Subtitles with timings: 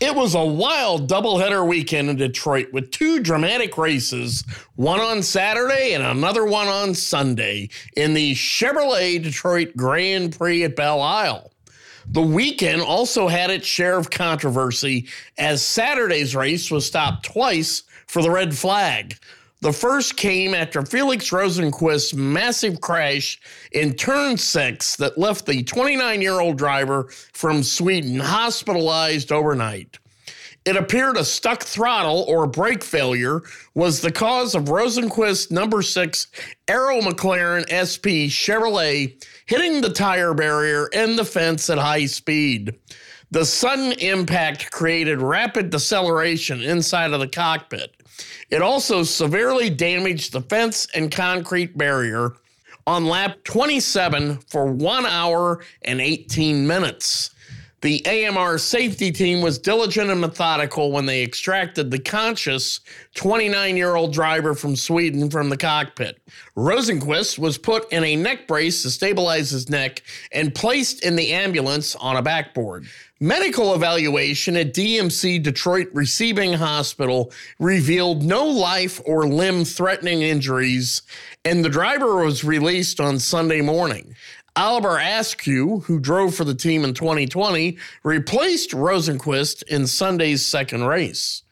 [0.00, 4.42] It was a wild doubleheader weekend in Detroit with two dramatic races,
[4.74, 10.74] one on Saturday and another one on Sunday in the Chevrolet Detroit Grand Prix at
[10.74, 11.52] Belle Isle.
[12.06, 18.22] The weekend also had its share of controversy as Saturday's race was stopped twice for
[18.22, 19.18] the red flag.
[19.62, 23.38] The first came after Felix Rosenqvist's massive crash
[23.72, 29.98] in turn six that left the 29 year old driver from Sweden hospitalized overnight.
[30.64, 33.42] It appeared a stuck throttle or brake failure
[33.74, 36.28] was the cause of Rosenqvist's number six
[36.66, 42.78] Arrow McLaren SP Chevrolet hitting the tire barrier and the fence at high speed.
[43.30, 47.99] The sudden impact created rapid deceleration inside of the cockpit.
[48.50, 52.32] It also severely damaged the fence and concrete barrier
[52.86, 57.30] on lap 27 for one hour and 18 minutes.
[57.82, 62.80] The AMR safety team was diligent and methodical when they extracted the conscious
[63.14, 66.20] 29 year old driver from Sweden from the cockpit.
[66.56, 71.32] Rosenqvist was put in a neck brace to stabilize his neck and placed in the
[71.32, 72.86] ambulance on a backboard.
[73.22, 81.02] Medical evaluation at DMC Detroit Receiving Hospital revealed no life or limb threatening injuries,
[81.44, 84.16] and the driver was released on Sunday morning.
[84.56, 91.42] Oliver Askew, who drove for the team in 2020, replaced Rosenqvist in Sunday's second race.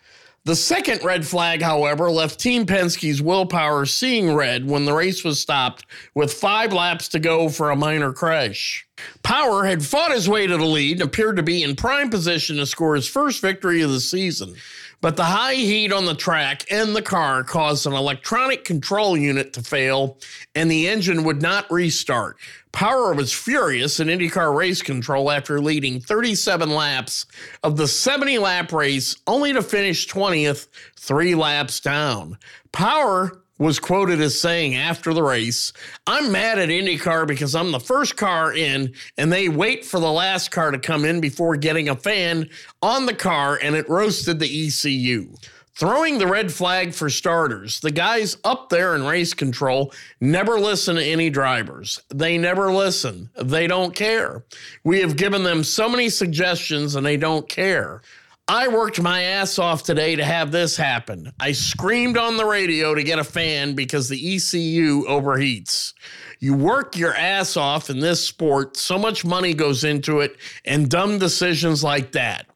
[0.44, 5.22] The second red flag, however, left Team Penske's Will Power seeing red when the race
[5.22, 5.84] was stopped
[6.15, 8.87] with five laps to go for a minor crash.
[9.22, 12.56] Power had fought his way to the lead and appeared to be in prime position
[12.56, 14.54] to score his first victory of the season.
[15.00, 19.53] But the high heat on the track and the car caused an electronic control unit
[19.53, 20.19] to fail,
[20.55, 22.37] and the engine would not restart.
[22.78, 27.27] Power was furious in IndyCar race control after leading 37 laps
[27.65, 32.38] of the 70 lap race, only to finish 20th, three laps down.
[32.71, 35.72] Power was quoted as saying after the race,
[36.06, 40.12] I'm mad at IndyCar because I'm the first car in and they wait for the
[40.12, 42.49] last car to come in before getting a fan
[42.81, 45.34] on the car and it roasted the ECU.
[45.78, 50.97] Throwing the red flag for starters, the guys up there in race control never listen
[50.97, 52.00] to any drivers.
[52.12, 53.31] They never listen.
[53.41, 54.43] They don't care.
[54.83, 58.03] We have given them so many suggestions and they don't care.
[58.49, 61.33] I worked my ass off today to have this happen.
[61.38, 65.94] I screamed on the radio to get a fan because the ECU overheats.
[66.41, 70.91] You work your ass off in this sport, so much money goes into it, and
[70.91, 72.48] dumb decisions like that.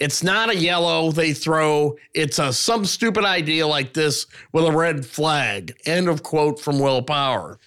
[0.00, 4.72] It's not a yellow they throw, it's a some stupid idea like this with a
[4.72, 5.76] red flag.
[5.86, 7.58] End of quote from Will Power.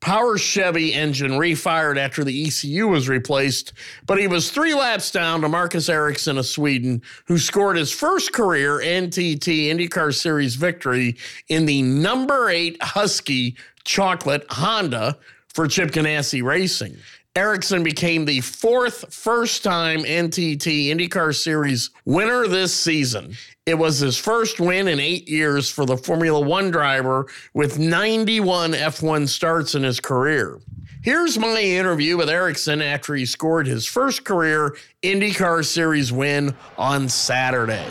[0.00, 3.74] Power Chevy engine refired after the ECU was replaced,
[4.06, 8.32] but he was three laps down to Marcus Ericsson of Sweden, who scored his first
[8.32, 11.16] career NTT IndyCar Series victory
[11.48, 15.18] in the number eight Huski Chocolate Honda
[15.48, 16.96] for Chip Ganassi Racing.
[17.36, 23.36] Ericsson became the fourth first time NTT IndyCar Series winner this season.
[23.66, 28.72] It was his first win in eight years for the Formula One driver with 91
[28.72, 30.58] F1 starts in his career.
[31.02, 37.08] Here's my interview with Ericsson after he scored his first career IndyCar Series win on
[37.08, 37.86] Saturday.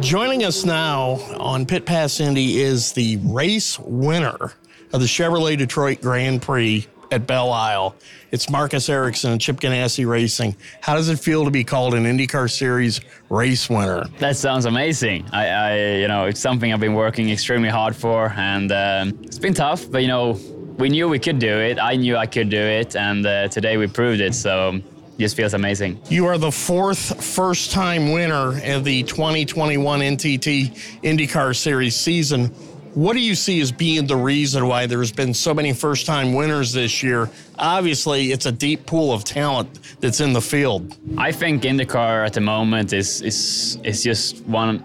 [0.00, 4.52] Joining us now on Pit Pass Indy is the race winner
[4.92, 7.96] of the Chevrolet Detroit Grand Prix at Belle Isle.
[8.30, 10.54] It's Marcus Ericsson and Chip Ganassi Racing.
[10.82, 14.04] How does it feel to be called an IndyCar Series race winner?
[14.20, 15.26] That sounds amazing.
[15.32, 19.40] I, I you know, it's something I've been working extremely hard for, and um, it's
[19.40, 19.90] been tough.
[19.90, 20.38] But you know,
[20.78, 21.80] we knew we could do it.
[21.80, 24.36] I knew I could do it, and uh, today we proved it.
[24.36, 24.80] So
[25.18, 26.00] just feels amazing.
[26.08, 32.46] You are the fourth first time winner of the 2021 NTT IndyCar Series season.
[32.94, 36.34] What do you see as being the reason why there's been so many first time
[36.34, 37.30] winners this year?
[37.58, 40.96] Obviously, it's a deep pool of talent that's in the field.
[41.16, 44.84] I think IndyCar at the moment is is is just one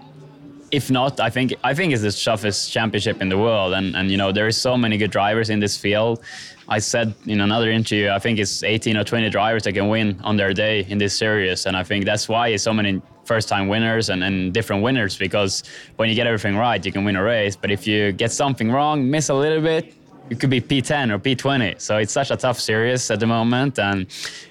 [0.74, 4.10] if not, I think I think it's the toughest championship in the world, and and
[4.10, 6.20] you know there is so many good drivers in this field.
[6.68, 10.18] I said in another interview, I think it's 18 or 20 drivers that can win
[10.24, 14.10] on their day in this series, and I think that's why so many first-time winners
[14.10, 15.62] and, and different winners because
[15.96, 17.56] when you get everything right, you can win a race.
[17.56, 19.94] But if you get something wrong, miss a little bit,
[20.30, 21.80] you could be P10 or P20.
[21.80, 24.06] So it's such a tough series at the moment, and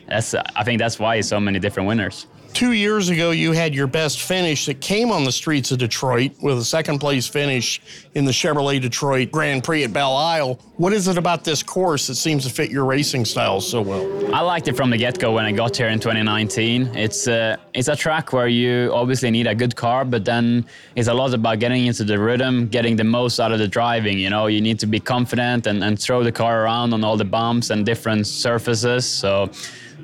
[0.07, 2.27] that's I think that's why so many different winners.
[2.53, 6.33] Two years ago, you had your best finish that came on the streets of Detroit
[6.39, 7.81] with a second place finish
[8.13, 10.59] in the Chevrolet Detroit Grand Prix at Belle Isle.
[10.77, 14.35] What is it about this course that seems to fit your racing style so well?
[14.35, 16.95] I liked it from the get go when I got here in 2019.
[16.95, 20.63] It's a, uh, it's a track where you obviously need a good car, but then
[20.95, 24.19] it's a lot about getting into the rhythm, getting the most out of the driving.
[24.19, 27.17] You know, you need to be confident and, and throw the car around on all
[27.17, 29.07] the bumps and different surfaces.
[29.07, 29.49] So,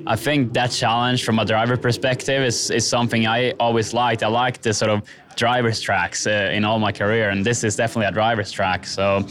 [0.06, 4.22] I think that challenge from a driver perspective is, is something I always liked.
[4.22, 5.02] I like the sort of
[5.36, 8.86] driver's tracks uh, in all my career, and this is definitely a driver's track.
[8.86, 9.26] So,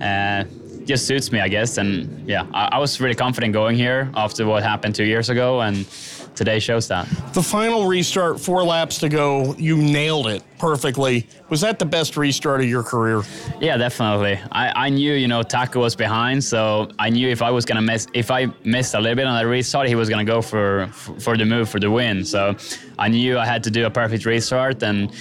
[0.00, 0.44] uh,
[0.84, 1.78] just suits me, I guess.
[1.78, 5.60] And yeah, I, I was really confident going here after what happened two years ago,
[5.60, 5.86] and
[6.34, 7.08] today show that.
[7.32, 11.26] The final restart, four laps to go, you nailed it perfectly.
[11.48, 13.22] Was that the best restart of your career?
[13.60, 14.40] Yeah, definitely.
[14.50, 17.82] I, I knew, you know, Pato was behind, so I knew if I was gonna
[17.82, 20.88] miss, if I missed a little bit on the restart, he was gonna go for
[21.18, 22.24] for the move for the win.
[22.24, 22.56] So
[22.98, 25.12] I knew I had to do a perfect restart, and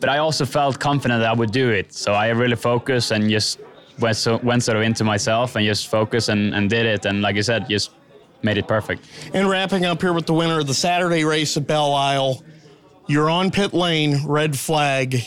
[0.00, 1.92] but I also felt confident that I would do it.
[1.92, 3.60] So I really focused and just
[4.00, 7.06] went, so, went sort of into myself and just focused and, and did it.
[7.06, 7.90] And like you said, just
[8.42, 9.04] made it perfect.
[9.32, 12.42] And wrapping up here with the winner of the Saturday race at Belle Isle,
[13.06, 15.22] you're on pit lane, red flag.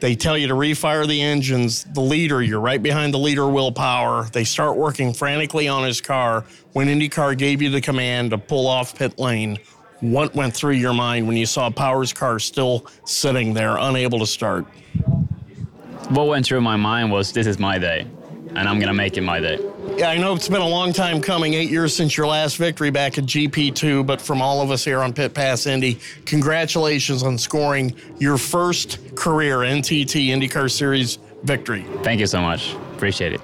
[0.00, 1.84] They tell you to refire the engines.
[1.84, 4.24] The leader, you're right behind the leader, Will Power.
[4.32, 8.66] They start working frantically on his car when IndyCar gave you the command to pull
[8.66, 9.58] off pit lane.
[10.00, 14.26] What went through your mind when you saw Power's car still sitting there, unable to
[14.26, 14.66] start?
[16.10, 18.06] What went through my mind was this is my day,
[18.48, 19.58] and I'm going to make it my day.
[19.96, 22.90] Yeah, I know it's been a long time coming, eight years since your last victory
[22.90, 27.38] back at GP2, but from all of us here on Pit Pass Indy, congratulations on
[27.38, 31.86] scoring your first career NTT IndyCar Series victory.
[32.02, 32.74] Thank you so much.
[32.96, 33.40] Appreciate it.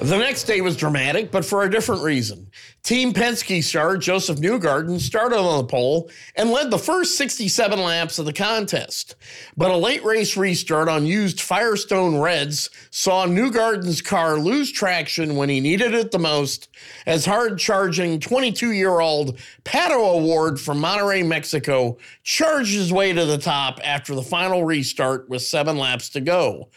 [0.00, 2.50] The next day was dramatic, but for a different reason.
[2.86, 8.20] Team Penske star Josef Newgarden started on the pole and led the first 67 laps
[8.20, 9.16] of the contest.
[9.56, 15.48] But a late race restart on used Firestone Reds saw Newgarden's car lose traction when
[15.48, 16.68] he needed it the most
[17.06, 23.24] as hard charging 22 year old Pato O'Ward from Monterrey, Mexico charged his way to
[23.24, 26.68] the top after the final restart with seven laps to go.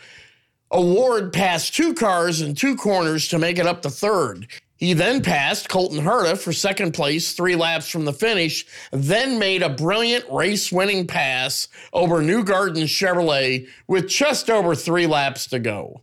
[0.72, 4.48] O'Ward passed two cars in two corners to make it up to third.
[4.80, 9.62] He then passed Colton Herta for second place three laps from the finish, then made
[9.62, 16.00] a brilliant race winning pass over Newgarden's Chevrolet with just over three laps to go.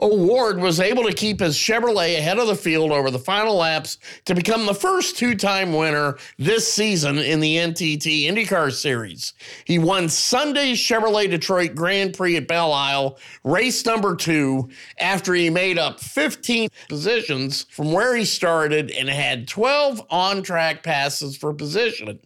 [0.00, 3.98] O'Ward was able to keep his Chevrolet ahead of the field over the final laps
[4.24, 9.32] to become the first two time winner this season in the NTT IndyCar Series.
[9.64, 15.50] He won Sunday's Chevrolet Detroit Grand Prix at Belle Isle, race number two, after he
[15.50, 21.52] made up 15 positions from where he started and had 12 on track passes for
[21.54, 22.18] position.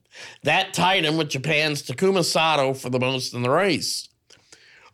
[0.43, 4.08] That tied him with Japan's Takuma Sato for the most in the race.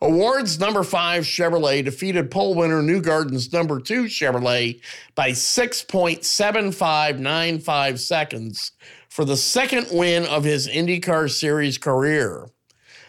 [0.01, 4.81] O'Ward's number five Chevrolet defeated pole winner Newgarden's number two Chevrolet
[5.15, 8.73] by 6.7595 seconds
[9.09, 12.49] for the second win of his IndyCar Series career.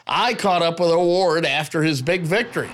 [0.06, 2.70] I caught up with O'Ward after his big victory.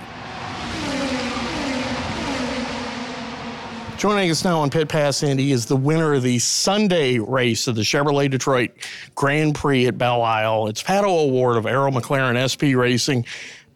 [3.97, 7.75] Joining us now on Pit Pass Indy is the winner of the Sunday race of
[7.75, 8.71] the Chevrolet Detroit
[9.15, 10.67] Grand Prix at Belle Isle.
[10.67, 13.25] It's Pato O'Ward of Arrow McLaren SP Racing.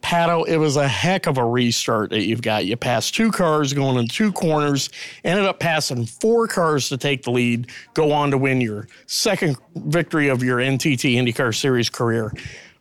[0.01, 2.65] Pato, it was a heck of a restart that you've got.
[2.65, 4.89] You passed two cars going in two corners,
[5.23, 9.57] ended up passing four cars to take the lead, go on to win your second
[9.75, 12.31] victory of your NTT IndyCar Series career.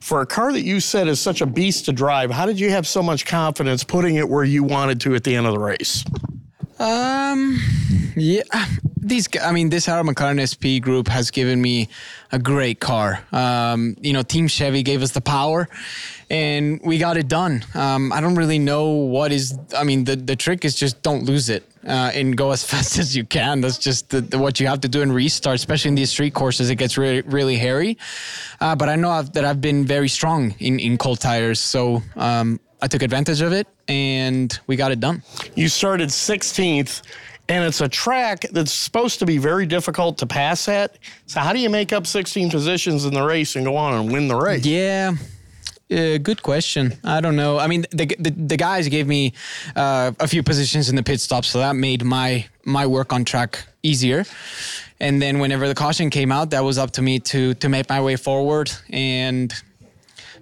[0.00, 2.70] For a car that you said is such a beast to drive, how did you
[2.70, 5.58] have so much confidence putting it where you wanted to at the end of the
[5.58, 6.04] race?
[6.78, 7.58] Um,
[8.16, 8.42] yeah,
[8.96, 11.88] these, I mean, this Arrow McLaren SP group has given me
[12.32, 13.20] a great car.
[13.32, 15.68] Um, you know, Team Chevy gave us the power,
[16.28, 17.64] and we got it done.
[17.74, 19.56] Um, I don't really know what is.
[19.76, 21.64] I mean, the the trick is just don't lose it.
[21.86, 23.60] Uh, and go as fast as you can.
[23.60, 26.34] That's just the, the, what you have to do in restart, especially in these street
[26.34, 26.68] courses.
[26.68, 27.96] It gets really, really hairy.
[28.60, 31.60] Uh, but I know I've, that I've been very strong in, in cold tires.
[31.60, 35.22] So um, I took advantage of it and we got it done.
[35.54, 37.02] You started 16th
[37.48, 40.98] and it's a track that's supposed to be very difficult to pass at.
[41.26, 44.12] So how do you make up 16 positions in the race and go on and
[44.12, 44.64] win the race?
[44.64, 45.14] Yeah.
[45.88, 46.92] Uh, good question.
[47.04, 47.58] I don't know.
[47.60, 49.34] I mean, the the, the guys gave me
[49.76, 53.24] uh, a few positions in the pit stop, so that made my my work on
[53.24, 54.24] track easier.
[54.98, 57.88] And then whenever the caution came out, that was up to me to to make
[57.88, 59.54] my way forward and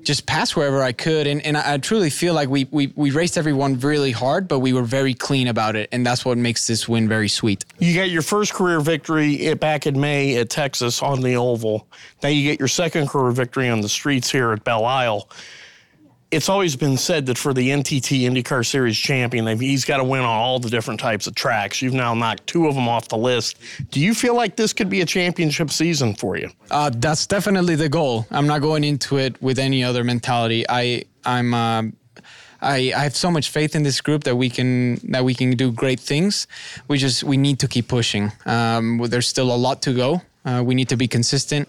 [0.05, 1.27] just pass wherever I could.
[1.27, 4.73] And, and I, truly feel like we, we, we raced everyone really hard, but we
[4.73, 5.89] were very clean about it.
[5.93, 7.65] And that's what makes this win very sweet.
[7.79, 11.87] You got your first career victory back in May at Texas on the Oval.
[12.23, 15.29] Now you get your second career victory on the streets here at Belle Isle
[16.35, 20.23] it's always been said that for the NTT IndyCar Series champion, he's got to win
[20.23, 21.81] on all the different types of tracks.
[21.81, 23.59] You've now knocked two of them off the list.
[23.91, 26.51] Do you feel like this could be a championship season for you?
[26.71, 28.27] Uh, that's definitely the goal.
[28.31, 30.65] I'm not going into it with any other mentality.
[30.69, 31.55] I I'm.
[31.55, 31.83] Uh,
[32.61, 35.51] I, I have so much faith in this group that we can that we can
[35.51, 36.47] do great things.
[36.89, 38.33] We just we need to keep pushing.
[38.47, 40.23] Um, there's still a lot to go.
[40.47, 41.69] Uh, we need to be consistent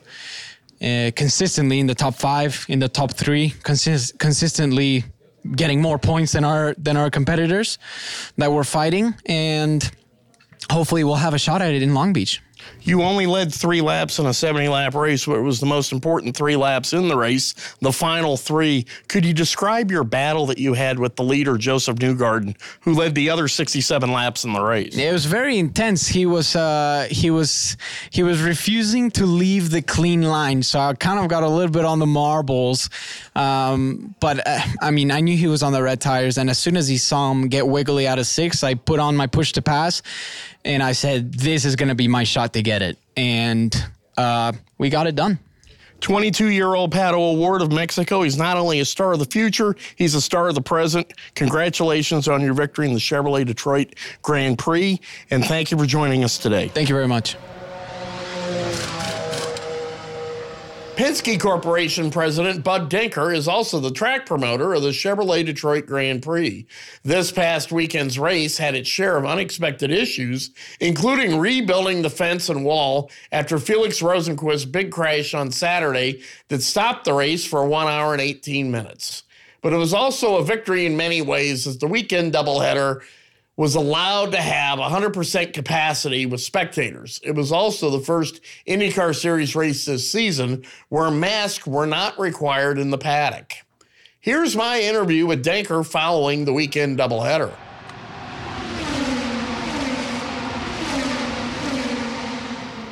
[0.82, 5.04] uh, consistently in the top five, in the top three, consist- consistently
[5.56, 7.78] getting more points than our than our competitors
[8.38, 9.92] that we're fighting, and
[10.72, 12.42] hopefully we'll have a shot at it in Long Beach.
[12.82, 15.92] You only led three laps in a 70 lap race, but it was the most
[15.92, 18.86] important three laps in the race, the final three.
[19.08, 23.16] Could you describe your battle that you had with the leader, Josef Newgarden, who led
[23.16, 24.96] the other 67 laps in the race?
[24.96, 26.08] It was very intense.
[26.08, 27.76] He was uh, he was
[28.12, 31.72] he was refusing to leave the clean line, so I kind of got a little
[31.72, 32.90] bit on the marbles.
[33.36, 36.60] Um, but uh, I mean, I knew he was on the red tires, and as
[36.60, 39.54] soon as he saw him get wiggly out of six, I put on my push
[39.54, 40.02] to pass,
[40.66, 43.74] and I said, "This is going to be my shot to get it," and
[44.18, 45.40] uh, we got it done.
[46.02, 48.22] 22 year old Pato O'Ward of Mexico.
[48.22, 51.14] He's not only a star of the future, he's a star of the present.
[51.36, 55.00] Congratulations on your victory in the Chevrolet Detroit Grand Prix,
[55.32, 56.68] and thank you for joining us today.
[56.68, 57.38] Thank you very much.
[60.96, 66.24] Penske Corporation president Bud Denker is also the track promoter of the Chevrolet Detroit Grand
[66.24, 66.66] Prix.
[67.04, 72.64] This past weekend's race had its share of unexpected issues, including rebuilding the fence and
[72.64, 78.14] wall after Felix Rosenqvist's big crash on Saturday that stopped the race for one hour
[78.14, 79.24] and 18 minutes.
[79.62, 83.02] But it was also a victory in many ways as the weekend doubleheader
[83.58, 87.22] was allowed to have 100% capacity with spectators.
[87.24, 92.78] It was also the first IndyCar Series race this season where masks were not required
[92.78, 93.54] in the paddock.
[94.20, 97.56] Here's my interview with Denker following the weekend doubleheader.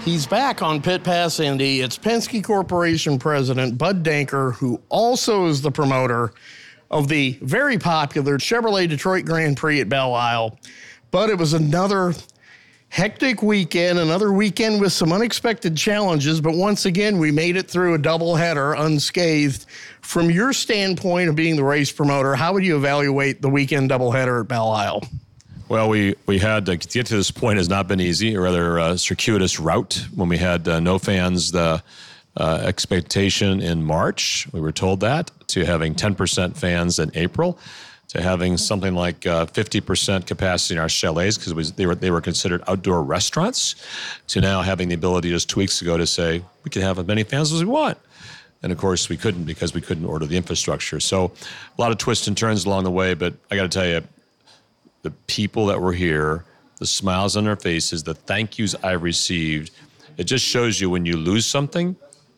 [0.05, 1.79] He's back on Pit Pass Indy.
[1.79, 6.33] It's Penske Corporation President Bud Denker, who also is the promoter
[6.93, 10.57] of the very popular Chevrolet Detroit Grand Prix at Belle Isle.
[11.09, 12.13] But it was another
[12.89, 16.39] hectic weekend, another weekend with some unexpected challenges.
[16.39, 19.65] But once again, we made it through a doubleheader unscathed.
[20.01, 24.41] From your standpoint of being the race promoter, how would you evaluate the weekend doubleheader
[24.41, 25.01] at Belle Isle?
[25.69, 28.79] Well, we, we had to get to this point has not been easy, a rather
[28.79, 31.51] uh, circuitous route when we had uh, no fans.
[31.51, 31.81] The
[32.37, 34.47] uh, expectation in March.
[34.51, 37.59] We were told that to having 10% fans in April,
[38.09, 42.21] to having something like uh, 50% capacity in our chalets because they were they were
[42.21, 43.75] considered outdoor restaurants,
[44.27, 47.05] to now having the ability just two weeks ago to say we can have as
[47.05, 47.97] many fans as we want.
[48.63, 50.99] And of course, we couldn't because we couldn't order the infrastructure.
[50.99, 51.33] So,
[51.77, 53.13] a lot of twists and turns along the way.
[53.13, 54.01] But I got to tell you,
[55.01, 56.45] the people that were here,
[56.79, 59.71] the smiles on their faces, the thank yous I've received,
[60.17, 61.95] it just shows you when you lose something,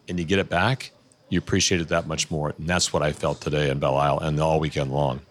[0.07, 0.91] and you get it back,
[1.29, 2.53] you appreciate it that much more.
[2.57, 5.21] And that's what I felt today in Belle Isle and all weekend long.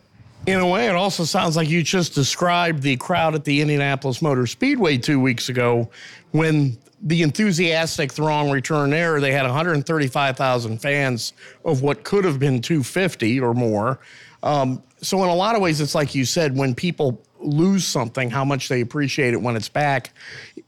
[0.47, 4.21] In a way, it also sounds like you just described the crowd at the Indianapolis
[4.21, 5.89] Motor Speedway two weeks ago
[6.33, 9.21] when the enthusiastic throng returned there.
[9.21, 11.33] They had 135,000 fans
[11.65, 14.01] of what could have been 250 or more.
[14.43, 18.31] Um, so, in a lot of ways, it's like you said when people lose something,
[18.31, 20.11] how much they appreciate it when it's back.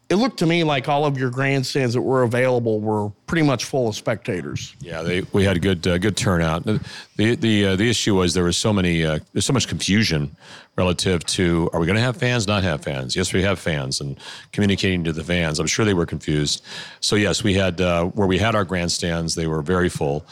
[0.08, 3.64] It looked to me like all of your grandstands that were available were pretty much
[3.64, 4.76] full of spectators.
[4.80, 6.64] Yeah, they, we had a good uh, good turnout.
[6.64, 6.80] The
[7.16, 10.36] the uh, the issue was there was so many uh, there's so much confusion
[10.76, 13.16] relative to are we going to have fans, not have fans?
[13.16, 14.16] Yes, we have fans, and
[14.52, 15.58] communicating to the fans.
[15.58, 16.64] I'm sure they were confused.
[17.00, 20.24] So yes, we had uh, where we had our grandstands, they were very full,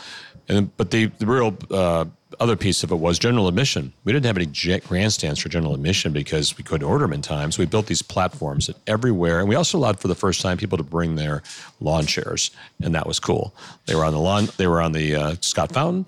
[0.48, 2.04] and but the the real uh,
[2.40, 3.92] other piece of it was general admission.
[4.04, 7.52] We didn't have any grandstands for general admission because we couldn't order them in time.
[7.52, 10.78] So we built these platforms everywhere, and we also allowed for the first time people
[10.78, 11.42] to bring their
[11.80, 12.50] lawn chairs,
[12.82, 13.54] and that was cool.
[13.86, 14.48] They were on the lawn.
[14.56, 16.06] They were on the uh, Scott Fountain.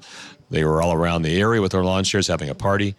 [0.50, 2.95] They were all around the area with their lawn chairs having a party,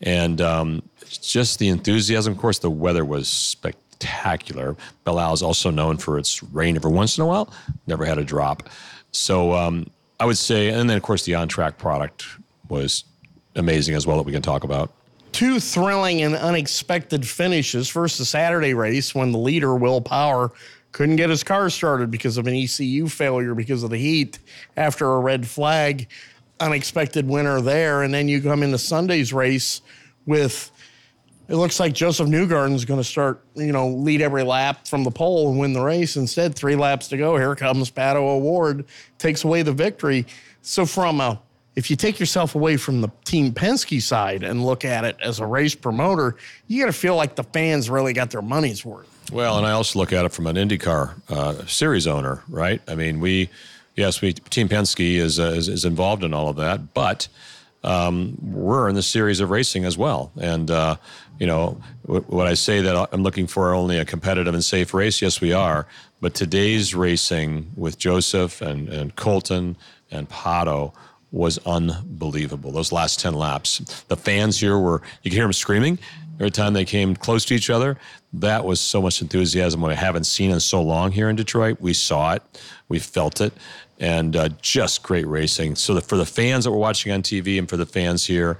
[0.00, 2.32] and um, just the enthusiasm.
[2.32, 4.76] Of course, the weather was spectacular.
[5.04, 7.52] Belle is also known for its rain every once in a while.
[7.86, 8.68] Never had a drop.
[9.12, 12.26] So um, I would say, and then of course the on-track product
[12.72, 13.04] was
[13.54, 14.90] amazing as well that we can talk about.
[15.30, 17.88] Two thrilling and unexpected finishes.
[17.88, 20.50] First, the Saturday race when the leader, Will Power,
[20.90, 24.38] couldn't get his car started because of an ECU failure because of the heat
[24.76, 26.08] after a red flag.
[26.60, 28.02] Unexpected winner there.
[28.02, 29.80] And then you come into Sunday's race
[30.26, 30.70] with
[31.48, 35.02] it looks like Josef Newgarden is going to start, you know, lead every lap from
[35.02, 36.16] the pole and win the race.
[36.16, 37.36] Instead, three laps to go.
[37.36, 38.86] Here comes Pato O'Ward,
[39.18, 40.26] takes away the victory.
[40.62, 41.42] So, from a
[41.74, 45.40] if you take yourself away from the Team Penske side and look at it as
[45.40, 46.36] a race promoter,
[46.66, 49.08] you got to feel like the fans really got their money's worth.
[49.32, 52.82] Well, and I also look at it from an IndyCar uh, series owner, right?
[52.86, 53.48] I mean, we,
[53.96, 57.28] yes, we Team Penske is, uh, is, is involved in all of that, but
[57.84, 60.30] um, we're in the series of racing as well.
[60.40, 60.96] And uh,
[61.38, 65.20] you know, when I say that I'm looking for only a competitive and safe race,
[65.20, 65.86] yes, we are.
[66.20, 69.76] But today's racing with Joseph and, and Colton
[70.10, 70.92] and Pato
[71.32, 72.70] was unbelievable.
[72.70, 74.04] Those last 10 laps.
[74.08, 75.98] The fans here were, you could hear them screaming
[76.38, 77.96] every time they came close to each other.
[78.34, 81.80] That was so much enthusiasm what I haven't seen in so long here in Detroit.
[81.80, 82.42] We saw it,
[82.88, 83.52] we felt it,
[83.98, 85.76] and uh, just great racing.
[85.76, 88.58] So, the, for the fans that were watching on TV and for the fans here,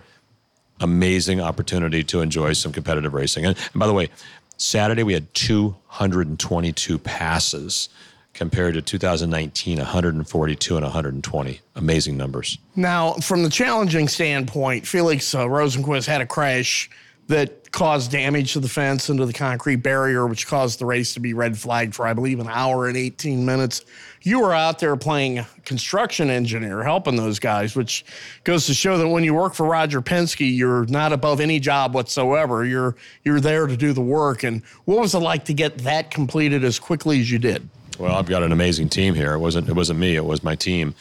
[0.81, 3.47] amazing opportunity to enjoy some competitive racing.
[3.47, 4.09] And, and by the way,
[4.57, 7.89] Saturday we had 222 passes
[8.35, 11.61] compared to 2019, 142 and 120.
[11.77, 12.59] Amazing numbers.
[12.77, 16.89] Now, from the challenging standpoint, Felix uh, Rosenqvist had a crash
[17.29, 21.15] that caused damage to the fence and to the concrete barrier, which caused the race
[21.15, 23.85] to be red flagged for, I believe, an hour and 18 minutes.
[24.23, 28.05] You were out there playing construction engineer, helping those guys, which
[28.45, 31.95] goes to show that when you work for Roger Penske, you're not above any job
[31.95, 32.65] whatsoever.
[32.65, 34.43] You're you're there to do the work.
[34.43, 37.69] And what was it like to get that completed as quickly as you did?
[37.99, 39.35] Well, I've got an amazing team here.
[39.35, 40.17] It wasn't it wasn't me.
[40.17, 40.95] It was my team.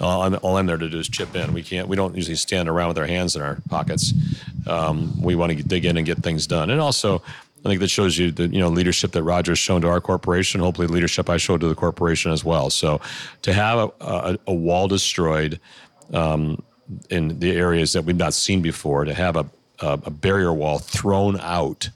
[0.00, 1.52] All I'm, all I'm there to do is chip in.
[1.54, 1.88] We can't.
[1.88, 4.12] We don't usually stand around with our hands in our pockets.
[4.66, 6.70] Um, we want to dig in and get things done.
[6.70, 7.22] And also,
[7.64, 10.60] I think that shows you the you know leadership that Roger's shown to our corporation.
[10.60, 12.70] Hopefully, leadership I showed to the corporation as well.
[12.70, 13.00] So,
[13.42, 15.60] to have a, a, a wall destroyed
[16.12, 16.62] um,
[17.08, 19.46] in the areas that we've not seen before, to have a,
[19.80, 21.88] a barrier wall thrown out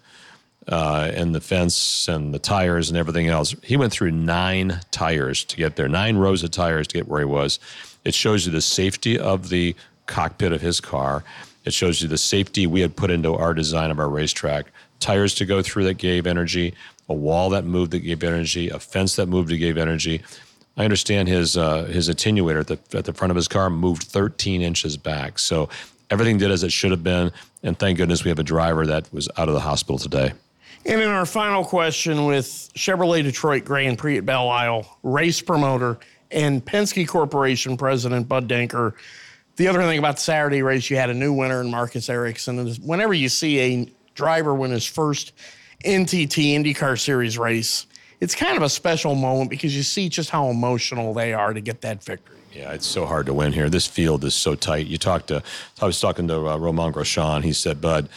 [0.68, 3.54] uh, and the fence and the tires and everything else.
[3.62, 7.20] He went through nine tires to get there, nine rows of tires to get where
[7.20, 7.58] he was.
[8.04, 9.74] It shows you the safety of the
[10.06, 11.24] cockpit of his car.
[11.64, 14.66] It shows you the safety we had put into our design of our racetrack.
[15.00, 16.74] Tires to go through that gave energy,
[17.08, 20.22] a wall that moved that gave energy, a fence that moved that gave energy.
[20.76, 24.04] I understand his uh, his attenuator at the at the front of his car moved
[24.04, 25.38] 13 inches back.
[25.38, 25.68] So
[26.10, 29.12] everything did as it should have been, and thank goodness we have a driver that
[29.12, 30.32] was out of the hospital today.
[30.88, 35.98] And in our final question with Chevrolet Detroit Grand Prix at Belle Isle, race promoter
[36.30, 38.94] and Penske Corporation president Bud Denker.
[39.56, 42.58] The other thing about the Saturday race, you had a new winner in Marcus Ericsson.
[42.58, 45.34] And whenever you see a driver win his first
[45.84, 47.86] NTT IndyCar Series race,
[48.20, 51.60] it's kind of a special moment because you see just how emotional they are to
[51.60, 52.38] get that victory.
[52.52, 53.68] Yeah, it's so hard to win here.
[53.68, 54.86] This field is so tight.
[54.86, 55.42] You talked to,
[55.82, 57.44] I was talking to uh, Romain Grosjean.
[57.44, 58.08] He said, Bud,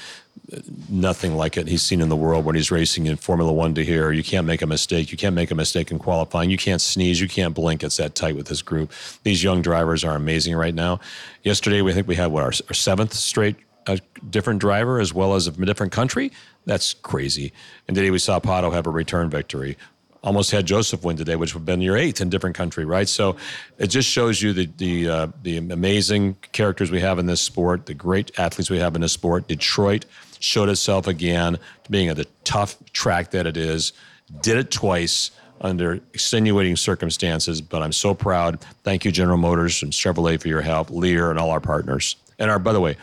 [0.90, 3.84] nothing like it he's seen in the world when he's racing in Formula One to
[3.84, 4.12] here.
[4.12, 5.12] You can't make a mistake.
[5.12, 6.50] You can't make a mistake in qualifying.
[6.50, 7.22] You can't sneeze.
[7.22, 7.84] You can't blink.
[7.84, 8.92] It's that tight with this group.
[9.24, 11.00] These young drivers are amazing right now.
[11.44, 13.56] Yesterday, we think we had what our, our seventh straight
[13.88, 13.98] uh,
[14.30, 16.32] different driver as well as a different country.
[16.66, 17.52] That's crazy.
[17.88, 19.78] And today we saw Pato have a return victory.
[20.24, 23.10] Almost had Josef win today, which would have been your eighth in different country, right?
[23.10, 23.38] So
[23.80, 27.88] it just shows you the the uh, the amazing characters we have in this sport,
[27.88, 29.48] the great athletes we have in this sport.
[29.48, 30.06] Detroit
[30.42, 33.94] showed itself again to being the tough track that it is.
[34.42, 38.60] Did it twice under extenuating circumstances, but I'm so proud.
[38.84, 42.16] Thank you, General Motors and Chevrolet, for your help, Lear, and all our partners.
[42.40, 42.98] And our, by the way,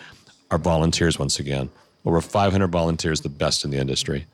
[0.50, 1.70] our volunteers once again.
[2.04, 4.26] over 500 volunteers, the best in the industry.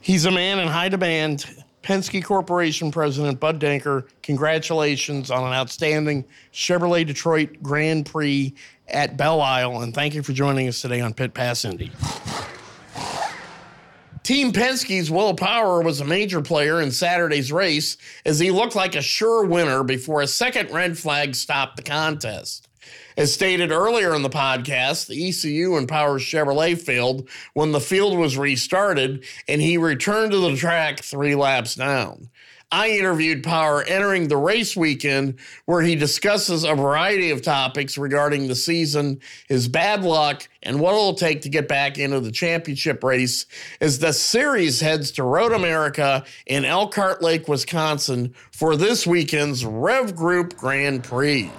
[0.00, 1.46] He's a man in high demand.
[1.82, 8.54] Penske Corporation President Bud Denker, congratulations on an outstanding Chevrolet Detroit Grand Prix
[8.88, 11.90] at Belle Isle, and thank you for joining us today on Pit Pass Indy.
[14.22, 18.94] Team Penske's Will Power was a major player in Saturday's race as he looked like
[18.94, 22.68] a sure winner before a second red flag stopped the contest.
[23.16, 28.16] As stated earlier in the podcast, the ECU and Power Chevrolet failed when the field
[28.16, 32.28] was restarted and he returned to the track three laps down.
[32.72, 38.46] I interviewed Power entering the race weekend where he discusses a variety of topics regarding
[38.46, 43.02] the season, his bad luck, and what it'll take to get back into the championship
[43.02, 43.46] race
[43.80, 50.14] as the series heads to Road America in Elkhart Lake, Wisconsin for this weekend's Rev
[50.14, 51.50] Group Grand Prix.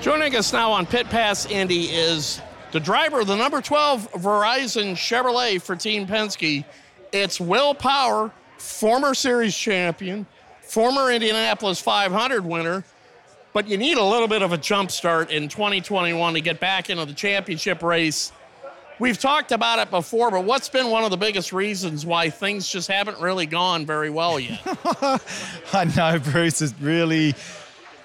[0.00, 2.40] Joining us now on Pit Pass Indy is
[2.72, 6.64] the driver the number 12 Verizon Chevrolet for Team Penske.
[7.12, 10.26] It's Will Power, former series champion,
[10.62, 12.84] former Indianapolis 500 winner,
[13.52, 16.90] but you need a little bit of a jump start in 2021 to get back
[16.90, 18.32] into the championship race.
[18.98, 22.68] We've talked about it before, but what's been one of the biggest reasons why things
[22.68, 24.60] just haven't really gone very well yet?
[25.72, 26.62] I know, Bruce.
[26.62, 27.34] It really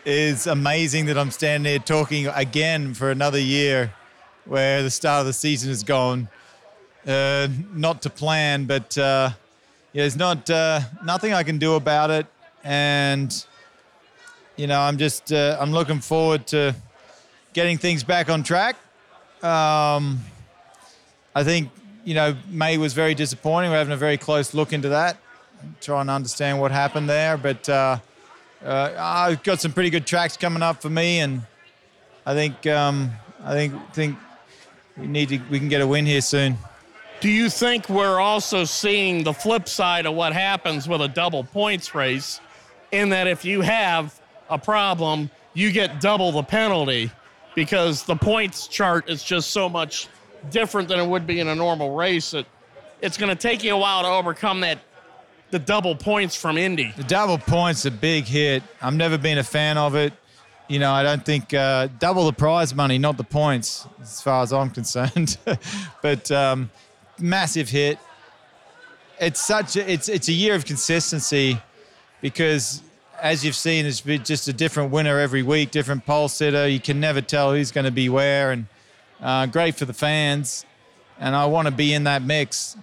[0.05, 3.93] is amazing that I'm standing here talking again for another year
[4.45, 6.27] where the start of the season has gone
[7.07, 9.31] uh, not to plan, but uh,
[9.93, 12.27] yeah, there's not uh, nothing I can do about it,
[12.63, 13.45] and
[14.55, 16.75] you know I'm just uh, I'm looking forward to
[17.53, 18.75] getting things back on track.
[19.43, 20.19] Um,
[21.33, 21.69] I think
[22.03, 23.71] you know May was very disappointing.
[23.71, 25.17] We're having a very close look into that,
[25.81, 27.67] trying to understand what happened there, but.
[27.67, 27.99] Uh,
[28.63, 31.41] uh, I've got some pretty good tracks coming up for me, and
[32.27, 33.11] I think um,
[33.43, 34.17] I think think
[34.97, 36.57] we need to we can get a win here soon.
[37.19, 41.43] Do you think we're also seeing the flip side of what happens with a double
[41.43, 42.41] points race,
[42.91, 47.11] in that if you have a problem, you get double the penalty
[47.53, 50.07] because the points chart is just so much
[50.49, 52.31] different than it would be in a normal race.
[52.31, 52.45] That
[53.01, 54.79] it's going to take you a while to overcome that
[55.51, 56.93] the double points from Indy.
[56.95, 58.63] The double points a big hit.
[58.81, 60.13] I've never been a fan of it.
[60.71, 64.41] You know, I don't think uh, double the prize money, not the points, as far
[64.41, 65.37] as I'm concerned.
[66.01, 66.71] but um,
[67.19, 67.99] massive hit.
[69.19, 71.59] It's such a, it's it's a year of consistency
[72.21, 72.83] because
[73.21, 76.69] as you've seen, it's been just a different winner every week, different pole sitter.
[76.69, 78.65] You can never tell who's going to be where, and
[79.19, 80.65] uh, great for the fans.
[81.19, 82.77] And I want to be in that mix.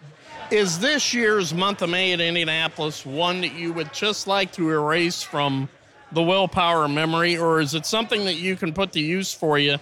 [0.51, 4.69] Is this year's month of May at Indianapolis one that you would just like to
[4.69, 5.71] erase from
[6.13, 9.59] the Will Power memory, or is it something that you can put to use for
[9.59, 9.79] you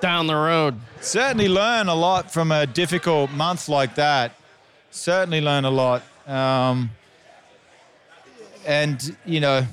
[0.00, 0.76] down the road?
[1.00, 4.32] Certainly learn a lot from a difficult month like that.
[4.90, 6.02] Certainly learn a lot.
[6.26, 6.90] Um,
[8.66, 9.66] and, you know,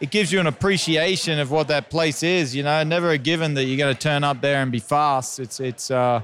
[0.00, 2.54] it gives you an appreciation of what that place is.
[2.54, 5.38] You know, never a given that you're going to turn up there and be fast.
[5.38, 6.22] It's, it's, uh,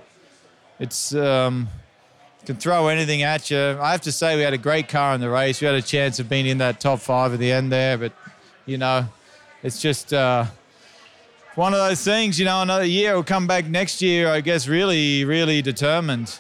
[0.78, 1.68] it's, um,
[2.44, 3.58] can throw anything at you.
[3.58, 5.60] I have to say, we had a great car in the race.
[5.60, 8.12] We had a chance of being in that top five at the end there, but
[8.68, 9.06] you know,
[9.62, 10.44] it's just uh,
[11.54, 12.38] one of those things.
[12.38, 14.28] You know, another year will come back next year.
[14.28, 16.38] I guess really, really determined.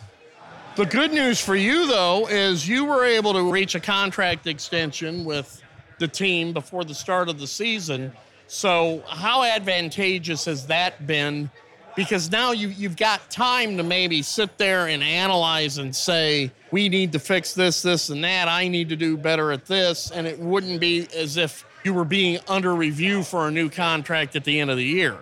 [0.76, 5.24] The good news for you, though, is you were able to reach a contract extension
[5.24, 5.62] with
[5.98, 8.12] the team before the start of the season.
[8.46, 11.50] So, how advantageous has that been
[11.98, 16.88] because now you, you've got time to maybe sit there and analyze and say, we
[16.88, 18.46] need to fix this, this, and that.
[18.46, 20.12] I need to do better at this.
[20.12, 24.36] And it wouldn't be as if you were being under review for a new contract
[24.36, 25.16] at the end of the year.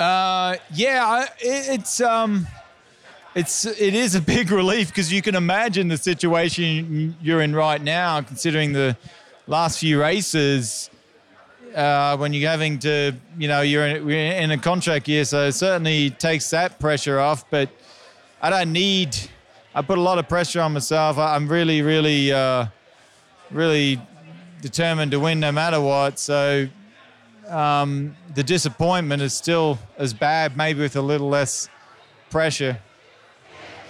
[0.00, 2.44] Uh, yeah, it, it's um,
[3.36, 7.80] it's it is a big relief because you can imagine the situation you're in right
[7.80, 8.96] now, considering the
[9.46, 10.90] last few races
[11.72, 16.10] uh, when you're having to, you know, you're in, in, a contract year, so certainly
[16.10, 17.48] takes that pressure off.
[17.48, 17.70] But
[18.40, 19.16] I don't need.
[19.72, 21.16] I put a lot of pressure on myself.
[21.16, 22.66] I'm really, really, uh,
[23.52, 24.00] really
[24.62, 26.18] determined to win no matter what.
[26.18, 26.68] So
[27.48, 31.68] um, the disappointment is still as bad, maybe with a little less
[32.30, 32.78] pressure.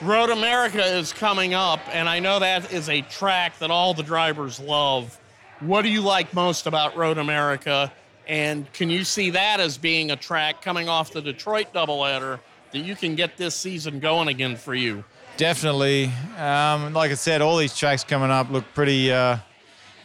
[0.00, 4.02] Road America is coming up, and I know that is a track that all the
[4.02, 5.16] drivers love.
[5.60, 7.92] What do you like most about Road America?
[8.26, 12.40] And can you see that as being a track coming off the Detroit doubleheader
[12.72, 15.04] that you can get this season going again for you?
[15.36, 16.10] Definitely.
[16.36, 19.38] Um, like I said, all these tracks coming up look pretty, uh,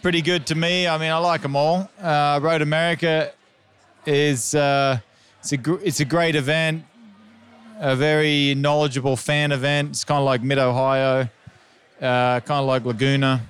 [0.01, 0.87] pretty good to me.
[0.87, 1.89] I mean, I like them all.
[2.01, 3.31] Uh, Road America
[4.05, 4.99] is uh,
[5.39, 6.85] it's a gr- it's a great event,
[7.79, 9.89] a very knowledgeable fan event.
[9.89, 11.29] It's kind of like Mid Ohio,
[12.01, 13.41] uh, kind of like Laguna,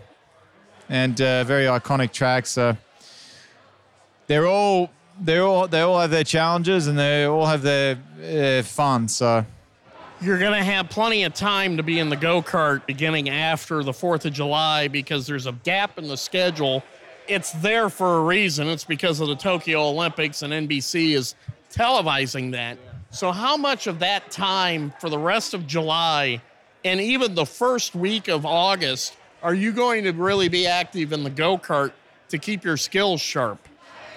[0.89, 2.51] and uh, very iconic tracks.
[2.51, 2.77] So
[4.27, 8.63] they're all they all they all have their challenges and they all have their uh,
[8.63, 9.07] fun.
[9.07, 9.45] So
[10.19, 13.83] You're going to have plenty of time to be in the go kart beginning after
[13.83, 16.83] the 4th of July because there's a gap in the schedule.
[17.27, 18.67] It's there for a reason.
[18.67, 21.35] It's because of the Tokyo Olympics, and NBC is
[21.71, 22.79] televising that.
[23.11, 26.41] So, how much of that time for the rest of July
[26.83, 31.23] and even the first week of August are you going to really be active in
[31.23, 31.91] the go kart
[32.29, 33.59] to keep your skills sharp?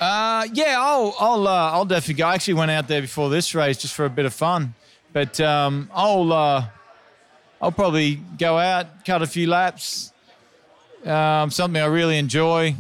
[0.01, 2.27] Uh, yeah, I'll I'll uh, I'll definitely go.
[2.27, 4.75] I actually went out there before this race just for a bit of fun,
[5.13, 6.67] but um, I'll uh,
[7.61, 10.13] I'll probably go out, cut a few laps.
[11.05, 12.75] Um, something I really enjoy.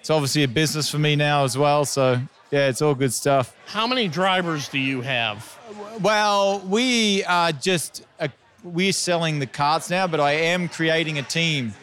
[0.00, 3.54] It's obviously a business for me now as well, so yeah, it's all good stuff.
[3.66, 5.58] How many drivers do you have?
[6.00, 8.28] Well, we are just uh,
[8.62, 11.74] we're selling the carts now, but I am creating a team.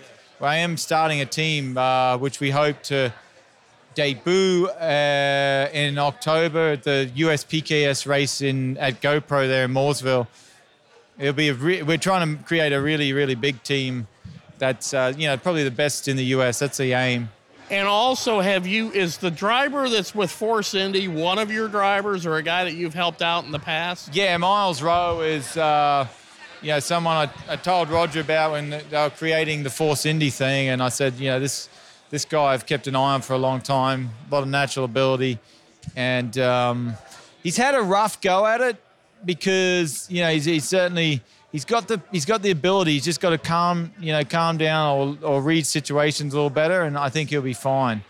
[0.41, 3.13] I am starting a team, uh, which we hope to
[3.95, 10.27] debut uh, in October at the USPKS race in at GoPro there in Mooresville.
[11.17, 14.07] It'll be a re- we're trying to create a really really big team.
[14.57, 16.59] That's uh, you know probably the best in the US.
[16.59, 17.29] That's the aim.
[17.69, 22.25] And also, have you, is the driver that's with Force Indy one of your drivers
[22.25, 24.13] or a guy that you've helped out in the past?
[24.13, 26.07] Yeah, Myles Rowe is, uh,
[26.61, 30.29] you know, someone I, I told Roger about when they were creating the Force Indy
[30.29, 31.69] thing, and I said, you know, this
[32.13, 34.85] this guy I've kept an eye on for a long time, a lot of natural
[34.85, 35.39] ability,
[35.95, 36.93] and um,
[37.41, 38.77] he's had a rough go at it
[39.25, 42.91] because you know he's, he's certainly he's got the he's got the ability.
[42.91, 46.51] He's just got to calm you know calm down or, or read situations a little
[46.51, 48.03] better, and I think he'll be fine.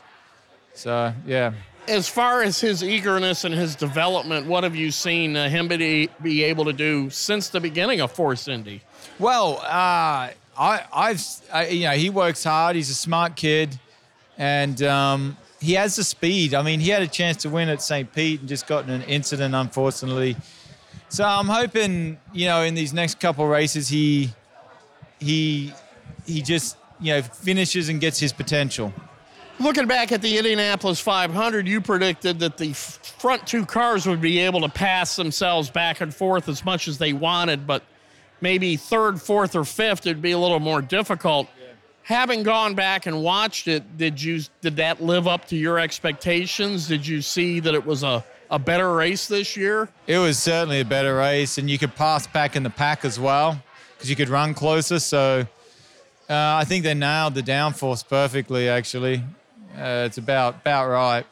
[0.73, 1.53] So yeah.
[1.87, 6.09] As far as his eagerness and his development, what have you seen uh, him be,
[6.21, 8.81] be able to do since the beginning of Force Indy?
[9.17, 12.77] Well, uh, I, I've, I, you know, he works hard.
[12.77, 13.77] He's a smart kid,
[14.37, 16.53] and um, he has the speed.
[16.53, 18.11] I mean, he had a chance to win at St.
[18.13, 20.35] Pete and just got in an incident, unfortunately.
[21.09, 24.31] So I'm hoping, you know, in these next couple races, he,
[25.19, 25.71] he,
[26.25, 28.91] he just, you know, finishes and gets his potential.
[29.59, 34.39] Looking back at the Indianapolis 500, you predicted that the front two cars would be
[34.39, 37.83] able to pass themselves back and forth as much as they wanted, but
[38.41, 41.47] maybe third, fourth, or fifth, it'd be a little more difficult.
[42.03, 46.87] Having gone back and watched it, did you did that live up to your expectations?
[46.87, 49.87] Did you see that it was a, a better race this year?
[50.05, 53.17] It was certainly a better race, and you could pass back in the pack as
[53.17, 53.61] well
[53.95, 54.99] because you could run closer.
[54.99, 55.47] So
[56.29, 58.67] uh, I think they nailed the downforce perfectly.
[58.67, 59.23] Actually,
[59.77, 61.25] uh, it's about about right.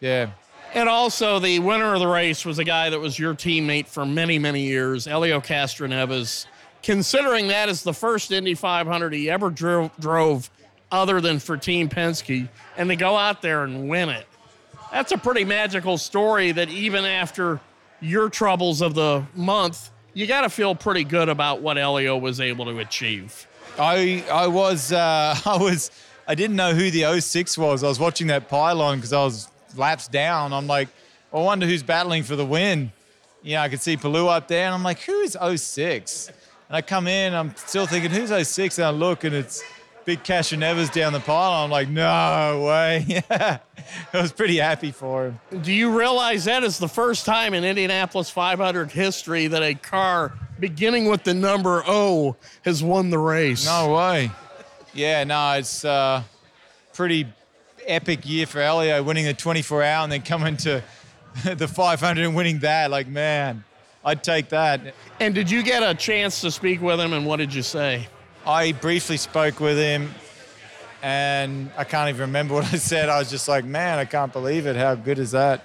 [0.00, 0.30] Yeah.
[0.72, 4.06] And also, the winner of the race was a guy that was your teammate for
[4.06, 6.46] many, many years, Elio Castroneves.
[6.82, 10.50] Considering that is the first Indy 500 he ever drove, drove
[10.90, 14.26] other than for Team Penske, and to go out there and win it,
[14.90, 17.60] that's a pretty magical story that even after
[18.00, 22.40] your troubles of the month, you got to feel pretty good about what Elio was
[22.40, 23.46] able to achieve.
[23.78, 25.90] I I was uh, I was
[26.26, 27.84] I didn't know who the 06 was.
[27.84, 30.52] I was watching that pylon because I was laps down.
[30.52, 30.88] I'm like,
[31.32, 32.92] I wonder who's battling for the win.
[33.42, 36.30] You know, I could see Palou up there, and I'm like, who is 06?
[36.70, 38.78] And I come in, I'm still thinking, who's 06?
[38.78, 39.60] And I look, and it's
[40.04, 41.64] big Castroneves down the pile.
[41.64, 43.24] I'm like, no way.
[43.30, 43.60] I
[44.12, 45.40] was pretty happy for him.
[45.62, 50.32] Do you realize that is the first time in Indianapolis 500 history that a car
[50.60, 53.66] beginning with the number O has won the race?
[53.66, 54.30] No way.
[54.94, 56.22] Yeah, no, it's uh,
[56.94, 57.26] pretty
[57.84, 60.84] epic year for Elio, winning the 24 hour and then coming to
[61.44, 62.92] the 500 and winning that.
[62.92, 63.64] Like, man,
[64.04, 64.94] I'd take that.
[65.18, 68.08] And did you get a chance to speak with him, and what did you say?
[68.46, 70.14] I briefly spoke with him,
[71.02, 73.08] and I can't even remember what I said.
[73.08, 74.76] I was just like, man, I can't believe it.
[74.76, 75.62] How good is that?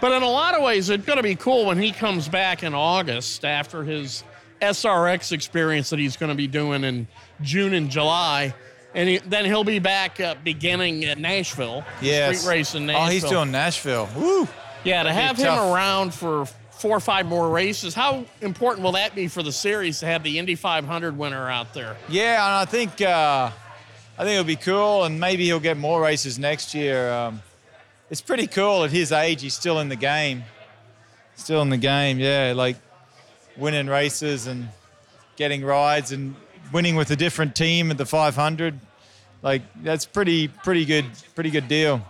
[0.00, 2.62] But in a lot of ways, it's going to be cool when he comes back
[2.62, 4.24] in August after his
[4.60, 7.06] SRX experience that he's going to be doing in
[7.42, 8.54] June and July.
[8.94, 11.84] And he, then he'll be back uh, beginning at Nashville.
[12.00, 12.40] Yes.
[12.40, 13.06] Street race in Nashville.
[13.06, 14.08] Oh, he's doing Nashville.
[14.16, 14.48] Woo!
[14.84, 15.72] Yeah, to have him tough.
[15.74, 16.46] around for
[16.78, 20.22] four or five more races, how important will that be for the series to have
[20.22, 21.96] the Indy 500 winner out there?
[22.08, 23.50] Yeah, and I think uh,
[24.18, 27.10] I think it'll be cool, and maybe he'll get more races next year.
[27.10, 27.42] Um,
[28.10, 29.42] it's pretty cool at his age.
[29.42, 30.44] He's still in the game.
[31.36, 32.52] Still in the game, yeah.
[32.54, 32.76] Like
[33.56, 34.68] winning races and
[35.36, 36.36] getting rides and
[36.72, 38.78] winning with a different team at the 500.
[39.42, 42.06] Like that's pretty pretty good pretty good deal.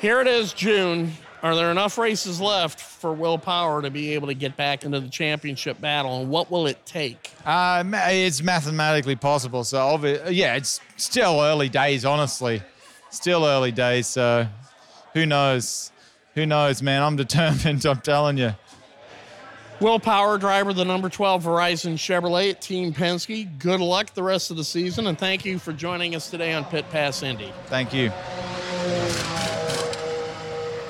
[0.00, 1.12] Here it is, June.
[1.44, 4.98] Are there enough races left for Will Power to be able to get back into
[4.98, 7.30] the championship battle, and what will it take?
[7.44, 9.62] Uh, it's mathematically possible.
[9.62, 12.62] So, obvi- yeah, it's still early days, honestly.
[13.10, 14.06] Still early days.
[14.06, 14.48] So,
[15.12, 15.92] who knows?
[16.34, 17.02] Who knows, man?
[17.02, 17.84] I'm determined.
[17.84, 18.54] I'm telling you.
[19.80, 23.58] Will Power, driver, the number 12 Verizon Chevrolet at Team Penske.
[23.58, 26.64] Good luck the rest of the season, and thank you for joining us today on
[26.64, 27.52] Pit Pass Indy.
[27.66, 28.10] Thank you.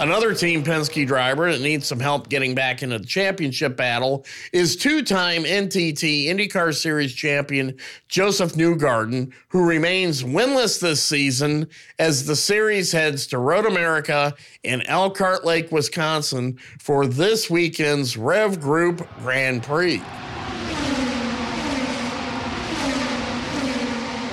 [0.01, 4.75] Another Team Penske driver that needs some help getting back into the championship battle is
[4.75, 7.77] two time NTT IndyCar Series champion
[8.09, 11.69] Josef Newgarden, who remains winless this season
[12.01, 18.61] as the series heads to Road America in Elkhart Lake, Wisconsin for this weekend's Rev
[18.61, 20.03] Group Grand Prix.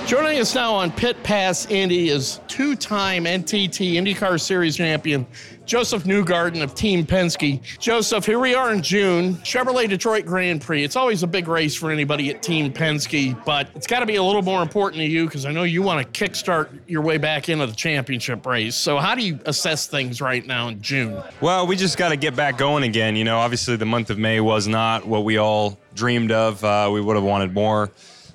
[0.06, 5.26] Joining us now on Pit Pass Indy is two time NTT IndyCar Series champion
[5.64, 7.62] Josef Newgarden of Team Penske.
[7.78, 10.82] Josef, here we are in June, Chevrolet Detroit Grand Prix.
[10.82, 14.16] It's always a big race for anybody at Team Penske, but it's got to be
[14.16, 17.16] a little more important to you because I know you want to kickstart your way
[17.16, 18.74] back into the championship race.
[18.74, 21.22] So, how do you assess things right now in June?
[21.40, 23.14] Well, we just got to get back going again.
[23.14, 26.62] You know, obviously the month of May was not what we all dreamed of.
[26.62, 27.90] Uh, we would have wanted more.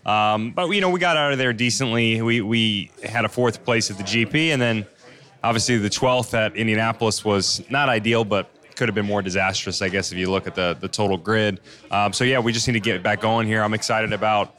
[0.08, 2.22] Um, but you know, we got out of there decently.
[2.22, 4.86] We we had a fourth place at the GP, and then
[5.44, 9.90] obviously the 12th at Indianapolis was not ideal, but could have been more disastrous, I
[9.90, 11.60] guess, if you look at the the total grid.
[11.92, 13.62] Um, so yeah, we just need to get back going here.
[13.62, 14.56] I'm excited about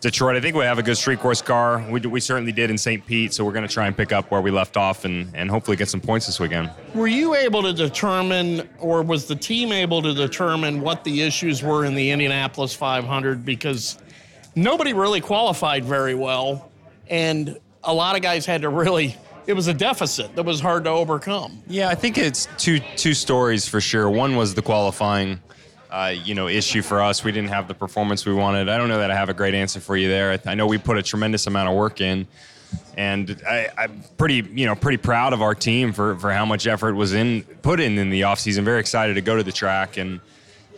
[0.00, 0.36] Detroit.
[0.36, 1.84] I think we have a good street course car.
[1.90, 3.04] We, we certainly did in St.
[3.04, 5.50] Pete, so we're going to try and pick up where we left off and, and
[5.50, 6.70] hopefully get some points this weekend.
[6.94, 11.62] Were you able to determine, or was the team able to determine what the issues
[11.62, 13.44] were in the Indianapolis 500?
[13.44, 13.98] Because
[14.58, 16.70] nobody really qualified very well,
[17.08, 19.16] and a lot of guys had to really.
[19.46, 21.62] It was a deficit that was hard to overcome.
[21.66, 24.10] Yeah, I think it's two two stories for sure.
[24.10, 25.40] One was the qualifying,
[25.90, 27.24] uh, you know, issue for us.
[27.24, 28.68] We didn't have the performance we wanted.
[28.68, 30.38] I don't know that I have a great answer for you there.
[30.44, 32.26] I, know we put a tremendous amount of work in,
[32.98, 36.66] and I, I'm pretty, you know, pretty proud of our team for for how much
[36.66, 38.64] effort was in put in in the offseason.
[38.64, 40.20] Very excited to go to the track and.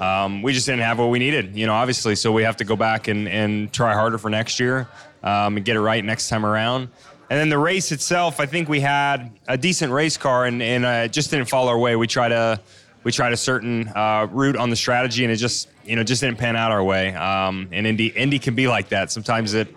[0.01, 2.17] Um, we just didn't have what we needed, you know, obviously.
[2.17, 4.89] So we have to go back and, and try harder for next year
[5.23, 6.89] um, and get it right next time around.
[7.29, 10.85] And then the race itself, I think we had a decent race car and, and
[10.85, 11.95] uh, it just didn't fall our way.
[11.97, 12.61] We tried a
[13.03, 16.23] we tried a certain uh, route on the strategy and it just you know just
[16.23, 17.15] didn't pan out our way.
[17.15, 19.13] Um, and Indy Indy can be like that.
[19.13, 19.69] Sometimes it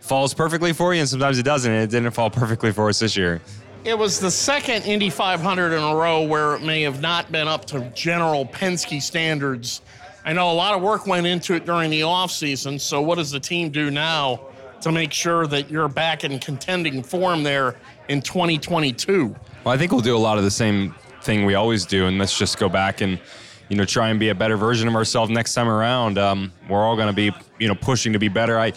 [0.00, 1.70] falls perfectly for you and sometimes it doesn't.
[1.70, 3.40] And it didn't fall perfectly for us this year.
[3.84, 7.46] It was the second Indy 500 in a row where it may have not been
[7.46, 9.82] up to general Penske standards.
[10.24, 13.30] I know a lot of work went into it during the offseason, so what does
[13.30, 14.40] the team do now
[14.80, 17.76] to make sure that you're back in contending form there
[18.08, 19.36] in 2022?
[19.64, 22.16] Well, I think we'll do a lot of the same thing we always do, and
[22.16, 23.20] let's just go back and
[23.68, 26.16] you know try and be a better version of ourselves next time around.
[26.16, 28.58] Um, we're all going to be you know pushing to be better.
[28.58, 28.72] I,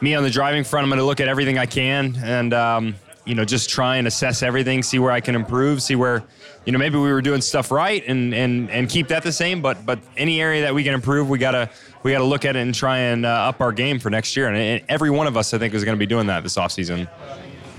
[0.00, 2.94] me on the driving front, I'm going to look at everything I can and um,
[3.28, 6.24] you know just try and assess everything, see where I can improve, see where
[6.64, 9.60] you know maybe we were doing stuff right and and and keep that the same.
[9.60, 11.70] But but any area that we can improve, we gotta
[12.02, 14.48] we gotta look at it and try and uh, up our game for next year.
[14.48, 16.56] And, and every one of us, I think, is going to be doing that this
[16.56, 17.08] offseason.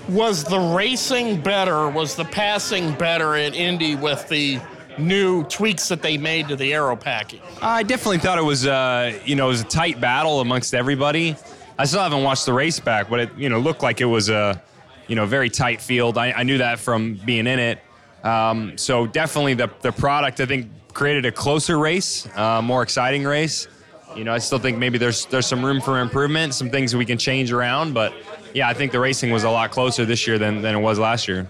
[0.09, 1.89] Was the racing better?
[1.89, 4.59] Was the passing better at Indy with the
[4.97, 7.41] new tweaks that they made to the aero package?
[7.61, 11.35] I definitely thought it was, uh, you know, it was a tight battle amongst everybody.
[11.77, 14.29] I still haven't watched the race back, but it, you know, looked like it was
[14.29, 14.61] a,
[15.09, 16.17] you know, very tight field.
[16.17, 17.79] I, I knew that from being in it.
[18.23, 23.23] Um, so definitely the the product I think created a closer race, uh, more exciting
[23.23, 23.67] race.
[24.15, 27.05] You know, I still think maybe there's there's some room for improvement, some things we
[27.05, 28.13] can change around, but
[28.53, 30.97] yeah, I think the racing was a lot closer this year than, than it was
[30.97, 31.47] last year.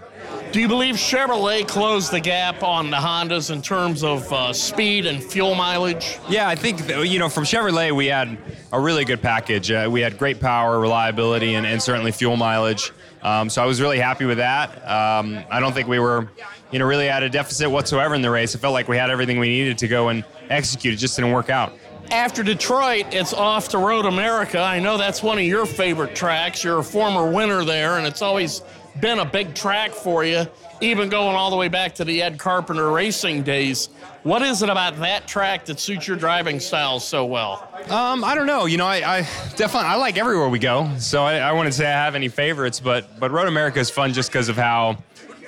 [0.52, 5.06] Do you believe Chevrolet closed the gap on the Hondas in terms of uh, speed
[5.06, 6.18] and fuel mileage?
[6.28, 8.36] Yeah, I think you know from Chevrolet we had
[8.72, 9.70] a really good package.
[9.70, 12.92] Uh, we had great power, reliability, and, and certainly fuel mileage.
[13.22, 14.70] Um, so I was really happy with that.
[14.88, 16.28] Um, I don't think we were,
[16.70, 18.54] you know, really at a deficit whatsoever in the race.
[18.54, 20.94] It felt like we had everything we needed to go and execute.
[20.94, 21.72] It just didn't work out.
[22.10, 24.58] After Detroit, it's off to Road America.
[24.58, 26.64] I know that's one of your favorite tracks.
[26.64, 28.62] You're a former winner there, and it's always
[29.00, 30.46] been a big track for you,
[30.80, 33.88] even going all the way back to the Ed Carpenter racing days.
[34.22, 37.68] What is it about that track that suits your driving style so well?
[37.88, 38.66] Um, I don't know.
[38.66, 39.20] You know, I, I
[39.56, 40.90] definitely I like everywhere we go.
[40.98, 44.12] So I, I wouldn't say I have any favorites, but but Road America is fun
[44.12, 44.98] just because of how,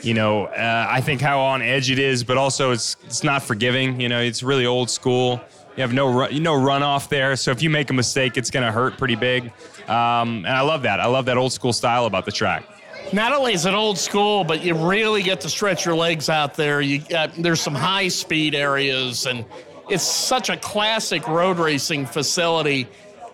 [0.02, 3.42] you know, uh, I think how on edge it is, but also it's it's not
[3.42, 4.00] forgiving.
[4.00, 5.40] You know, it's really old school.
[5.76, 8.64] You have no ru- no runoff there, so if you make a mistake, it's going
[8.66, 9.52] to hurt pretty big.
[9.88, 11.00] Um, and I love that.
[11.00, 12.64] I love that old school style about the track.
[13.12, 16.54] Not only is it old school, but you really get to stretch your legs out
[16.54, 16.80] there.
[16.80, 19.44] You got, there's some high speed areas, and
[19.88, 22.86] it's such a classic road racing facility.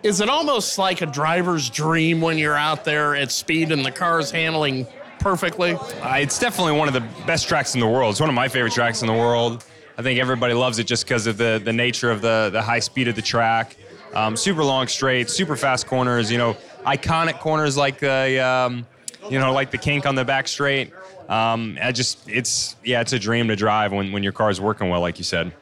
[0.03, 3.91] Is it almost like a driver's dream when you're out there at speed and the
[3.91, 4.87] car's handling
[5.19, 5.75] perfectly?
[5.75, 8.13] Uh, it's definitely one of the best tracks in the world.
[8.13, 9.65] It's one of my favorite tracks in the world.
[9.97, 12.79] I think everybody loves it just because of the the nature of the the high
[12.79, 13.77] speed of the track.
[14.15, 16.31] Um, super long straight, super fast corners.
[16.31, 16.57] You know,
[16.87, 18.87] iconic corners like the um,
[19.31, 20.93] you know like the kink on the back straight.
[21.29, 24.89] Um, I just it's yeah, it's a dream to drive when when your car's working
[24.89, 25.53] well, like you said.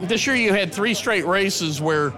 [0.00, 2.12] This year you had three straight races where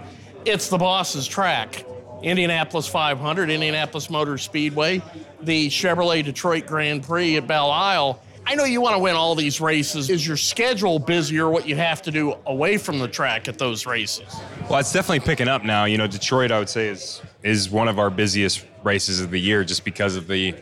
[0.45, 1.85] it's the boss's track.
[2.23, 5.03] Indianapolis 500, Indianapolis Motor Speedway,
[5.43, 8.21] the Chevrolet Detroit Grand Prix at Belle Isle.
[8.49, 10.09] I know you want to win all these races.
[10.09, 13.87] Is your schedule busier what you have to do away from the track at those
[13.87, 14.25] races?
[14.71, 15.85] Well, it's definitely picking up now.
[15.85, 19.39] You know, Detroit, I would say, is is one of our busiest races of the
[19.41, 20.55] year just because of the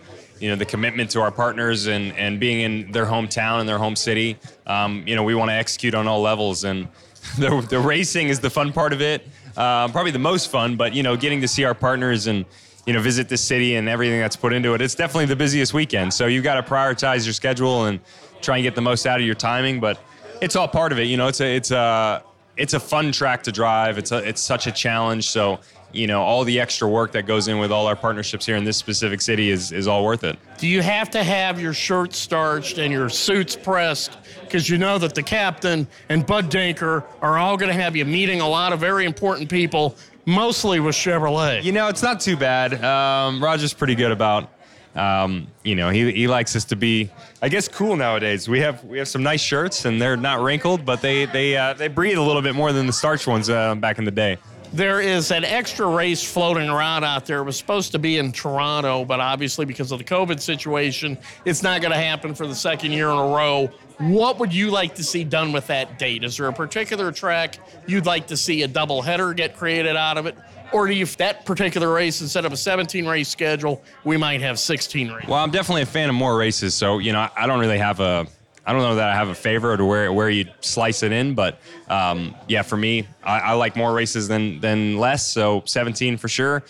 [0.44, 3.78] you know the commitment to our partners and and being in their hometown and their
[3.78, 4.36] home city.
[4.66, 6.86] Um, you know, we want to execute on all levels, and
[7.38, 9.26] the the racing is the fun part of it.
[9.56, 12.44] Uh, probably the most fun, but you know, getting to see our partners and
[12.84, 14.82] you know visit the city and everything that's put into it.
[14.82, 17.98] It's definitely the busiest weekend, so you've got to prioritize your schedule and
[18.42, 19.80] try and get the most out of your timing.
[19.80, 19.98] But
[20.42, 21.04] it's all part of it.
[21.04, 22.22] You know, it's a it's a
[22.58, 23.96] it's a fun track to drive.
[23.96, 25.30] It's a it's such a challenge.
[25.30, 25.60] So
[25.94, 28.64] you know, all the extra work that goes in with all our partnerships here in
[28.64, 30.38] this specific city is is all worth it.
[30.58, 34.16] Do you have to have your shirts starched and your suits pressed?
[34.42, 38.04] Because you know that the captain and Bud Denker are all going to have you
[38.04, 41.62] meeting a lot of very important people, mostly with Chevrolet.
[41.62, 42.82] You know, it's not too bad.
[42.84, 44.50] Um, Roger's pretty good about.
[44.94, 47.10] Um, you know, he, he likes us to be,
[47.42, 48.48] I guess, cool nowadays.
[48.48, 51.74] We have we have some nice shirts, and they're not wrinkled, but they they uh,
[51.74, 54.38] they breathe a little bit more than the starch ones uh, back in the day.
[54.74, 57.38] There is an extra race floating around out there.
[57.38, 61.62] It was supposed to be in Toronto, but obviously because of the COVID situation, it's
[61.62, 63.70] not going to happen for the second year in a row.
[63.98, 66.24] What would you like to see done with that date?
[66.24, 70.18] Is there a particular track you'd like to see a double header get created out
[70.18, 70.36] of it?
[70.72, 74.58] Or do you, that particular race, instead of a 17 race schedule, we might have
[74.58, 75.28] 16 races?
[75.28, 78.00] Well, I'm definitely a fan of more races, so you know I don't really have
[78.00, 78.26] a
[78.66, 81.34] I don't know that I have a favorite or where where you slice it in,
[81.34, 85.26] but um, yeah, for me, I, I, like more races than than less.
[85.26, 86.62] So 17 for sure.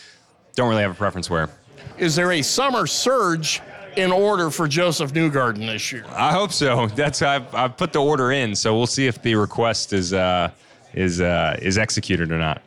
[0.57, 1.51] Don't really have a preference where.
[1.99, 3.61] Is there a summer surge
[3.97, 6.05] in order for Josef Newgarden this year?
[6.09, 6.87] I hope so.
[6.95, 10.51] That's I've, I've put the order in, so we'll see if the request is uh,
[10.95, 12.63] is uh, is executed or not.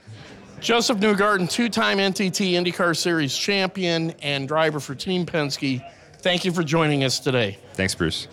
[0.59, 5.84] Josef Newgarden, two-time NTT IndyCar Series champion and driver for Team Penske.
[6.19, 7.59] Thank you for joining us today.
[7.73, 8.28] Thanks, Bruce.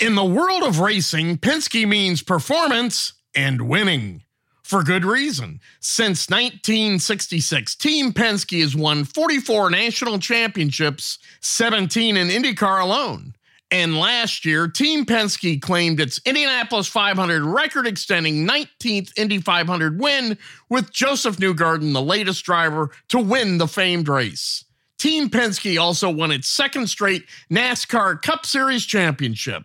[0.00, 4.22] In the world of racing, Penske means performance and winning.
[4.62, 5.60] For good reason.
[5.80, 13.34] Since 1966, Team Penske has won 44 national championships, 17 in IndyCar alone.
[13.70, 20.38] And last year, Team Penske claimed its Indianapolis 500 record extending 19th Indy 500 win,
[20.70, 24.64] with Josef Newgarden the latest driver to win the famed race.
[24.96, 29.64] Team Penske also won its second straight NASCAR Cup Series championship.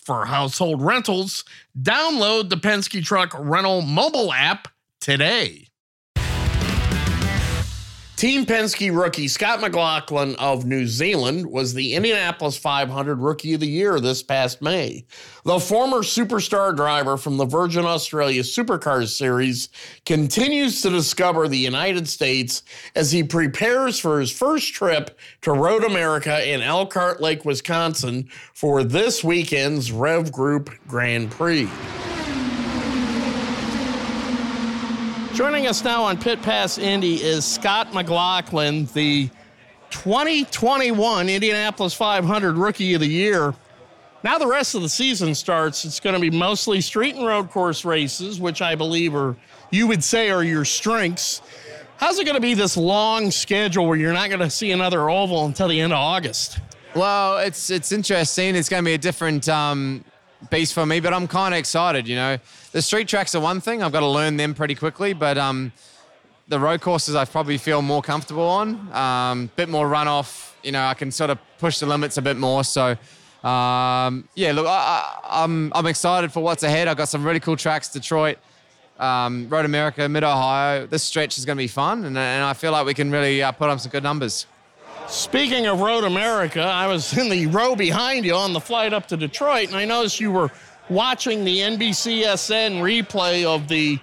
[0.11, 1.45] for household rentals,
[1.81, 4.67] download the Penske Truck Rental mobile app
[4.99, 5.70] today.
[8.21, 13.67] Team Penske rookie Scott McLaughlin of New Zealand was the Indianapolis 500 Rookie of the
[13.67, 15.07] Year this past May.
[15.43, 19.69] The former superstar driver from the Virgin Australia Supercars Series
[20.05, 22.61] continues to discover the United States
[22.93, 28.83] as he prepares for his first trip to Road America in Elkhart Lake, Wisconsin for
[28.83, 31.67] this weekend's Rev Group Grand Prix.
[35.33, 39.29] Joining us now on Pit Pass Indy is Scott McLaughlin, the
[39.89, 43.55] 2021 Indianapolis 500 Rookie of the Year.
[44.23, 45.85] Now the rest of the season starts.
[45.85, 49.37] It's going to be mostly street and road course races, which I believe are
[49.71, 51.41] you would say are your strengths.
[51.95, 55.09] How's it going to be this long schedule where you're not going to see another
[55.09, 56.59] oval until the end of August?
[56.93, 58.55] Well, it's it's interesting.
[58.55, 60.03] It's going to be a different um,
[60.73, 62.05] for me, but I'm kind of excited.
[62.07, 62.37] You know,
[62.71, 63.83] the street tracks are one thing.
[63.83, 65.71] I've got to learn them pretty quickly, but um,
[66.47, 68.91] the road courses I probably feel more comfortable on.
[68.93, 70.53] Um, bit more runoff.
[70.63, 72.63] You know, I can sort of push the limits a bit more.
[72.63, 72.97] So.
[73.43, 76.87] Um, yeah, look, I, am I'm, I'm excited for what's ahead.
[76.87, 78.37] I've got some really cool tracks, Detroit,
[78.99, 80.85] um, Road America, Mid Ohio.
[80.85, 83.41] This stretch is going to be fun, and, and I feel like we can really
[83.41, 84.45] uh, put on some good numbers.
[85.07, 89.07] Speaking of Road America, I was in the row behind you on the flight up
[89.07, 90.51] to Detroit, and I noticed you were
[90.91, 93.97] watching the NBCSN replay of the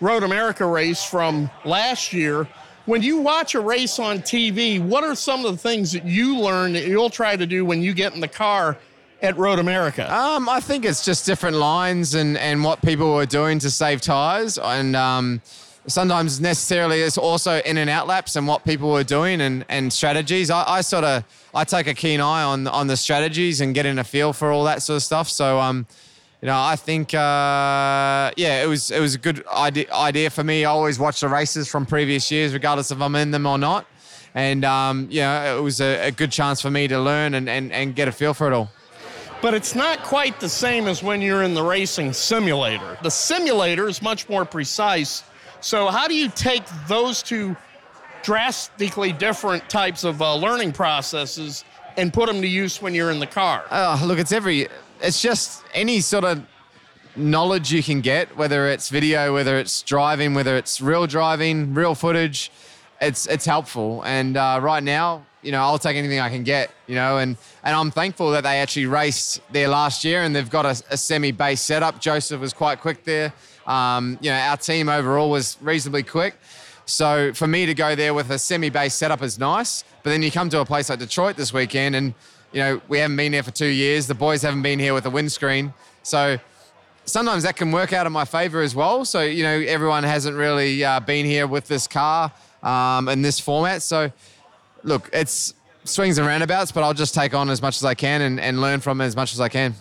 [0.00, 2.46] Road America race from last year.
[2.86, 6.38] When you watch a race on TV, what are some of the things that you
[6.38, 8.78] learn that you'll try to do when you get in the car
[9.20, 10.10] at Road America?
[10.14, 14.00] Um, I think it's just different lines and, and what people are doing to save
[14.00, 14.58] tires.
[14.58, 15.42] And um,
[15.88, 19.92] sometimes necessarily it's also in and out laps and what people are doing and, and
[19.92, 20.50] strategies.
[20.50, 23.98] I, I sort of I take a keen eye on on the strategies and getting
[23.98, 25.28] a feel for all that sort of stuff.
[25.28, 25.86] So um,
[26.40, 30.44] you know, I think uh, yeah, it was it was a good idea idea for
[30.44, 30.64] me.
[30.64, 33.86] I always watch the races from previous years, regardless if I'm in them or not.
[34.34, 37.72] And um, yeah, it was a, a good chance for me to learn and, and,
[37.72, 38.70] and get a feel for it all
[39.40, 42.98] but it's not quite the same as when you're in the racing simulator.
[43.04, 45.22] The simulator is much more precise
[45.60, 47.56] so, how do you take those two
[48.22, 51.64] drastically different types of uh, learning processes
[51.96, 53.64] and put them to use when you're in the car?
[53.70, 54.68] Uh, look, it's every,
[55.00, 56.42] it's just any sort of
[57.16, 61.94] knowledge you can get, whether it's video, whether it's driving, whether it's real driving, real
[61.94, 62.50] footage.
[63.00, 66.72] It's it's helpful, and uh, right now, you know, I'll take anything I can get,
[66.88, 70.50] you know, and and I'm thankful that they actually raced there last year, and they've
[70.50, 72.00] got a, a semi-base setup.
[72.00, 73.32] Josef was quite quick there.
[73.66, 76.34] Um, you know, our team overall was reasonably quick.
[76.86, 79.84] So for me to go there with a semi-base setup is nice.
[80.02, 82.14] But then you come to a place like Detroit this weekend, and
[82.52, 84.06] you know we haven't been here for two years.
[84.06, 85.72] The boys haven't been here with a windscreen,
[86.02, 86.38] so
[87.04, 89.04] sometimes that can work out in my favor as well.
[89.04, 92.32] So you know everyone hasn't really uh, been here with this car
[92.62, 93.82] um, in this format.
[93.82, 94.12] So
[94.84, 98.22] look, it's swings and roundabouts, but I'll just take on as much as I can
[98.22, 99.74] and, and learn from as much as I can.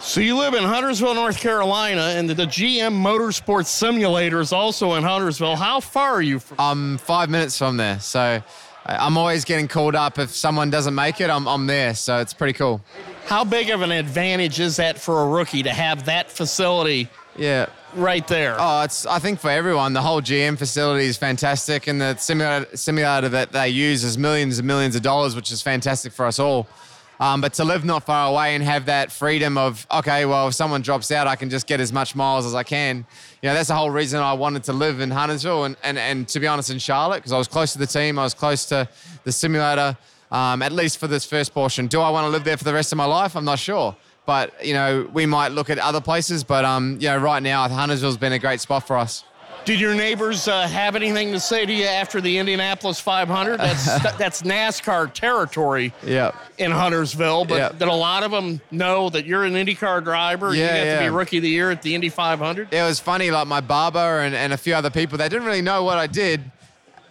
[0.00, 5.04] So you live in Huntersville, North Carolina, and the, GM Motorsports Simulator is also in
[5.04, 5.54] Huntersville.
[5.54, 6.56] How far are you from?
[6.58, 8.42] I'm five minutes from there, so
[8.84, 11.30] I'm always getting called up if someone doesn't make it.
[11.30, 12.80] I'm, I'm there, so it's pretty cool.
[13.26, 17.08] How big of an advantage is that for a rookie to have that facility?
[17.36, 18.56] Yeah, right there.
[18.58, 22.76] Oh, it's I think for everyone, the whole GM facility is fantastic, and the simulator,
[22.76, 26.38] simulator that they use is millions and millions of dollars, which is fantastic for us
[26.38, 26.66] all.
[27.22, 30.54] Um, but to live not far away and have that freedom of, okay, well, if
[30.54, 33.06] someone drops out, I can just get as much miles as I can.
[33.40, 36.26] You know, that's the whole reason I wanted to live in Huntersville and, and, and
[36.26, 38.64] to be honest, in Charlotte, because I was close to the team, I was close
[38.66, 38.88] to
[39.22, 39.96] the simulator,
[40.32, 41.86] um, at least for this first portion.
[41.86, 43.36] Do I want to live there for the rest of my life?
[43.36, 43.94] I'm not sure.
[44.26, 46.42] But, you know, we might look at other places.
[46.42, 49.22] But, um, you know, right now, Huntersville's been a great spot for us.
[49.64, 53.58] Did your neighbors uh, have anything to say to you after the Indianapolis 500?
[53.58, 53.84] That's
[54.18, 56.34] that's NASCAR territory yep.
[56.58, 57.78] in Huntersville, but yep.
[57.78, 60.54] did a lot of them know that you're an IndyCar driver?
[60.54, 60.98] Yeah, you got yeah.
[60.98, 62.74] to be Rookie of the Year at the Indy 500?
[62.74, 65.62] It was funny, like my barber and, and a few other people, they didn't really
[65.62, 66.42] know what I did,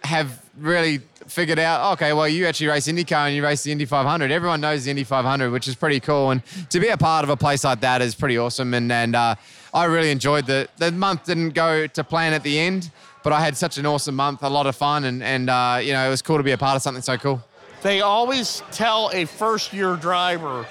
[0.04, 3.86] have really figured out, okay, well, you actually race IndyCar and you race the Indy
[3.86, 4.30] 500.
[4.32, 6.32] Everyone knows the Indy 500, which is pretty cool.
[6.32, 8.74] And to be a part of a place like that is pretty awesome.
[8.74, 9.36] And, and uh,
[9.74, 11.26] I really enjoyed the the month.
[11.26, 12.92] Didn't go to plan at the end,
[13.24, 15.94] but I had such an awesome month, a lot of fun, and and uh, you
[15.94, 17.42] know it was cool to be a part of something so cool.
[17.82, 20.66] They always tell a first year driver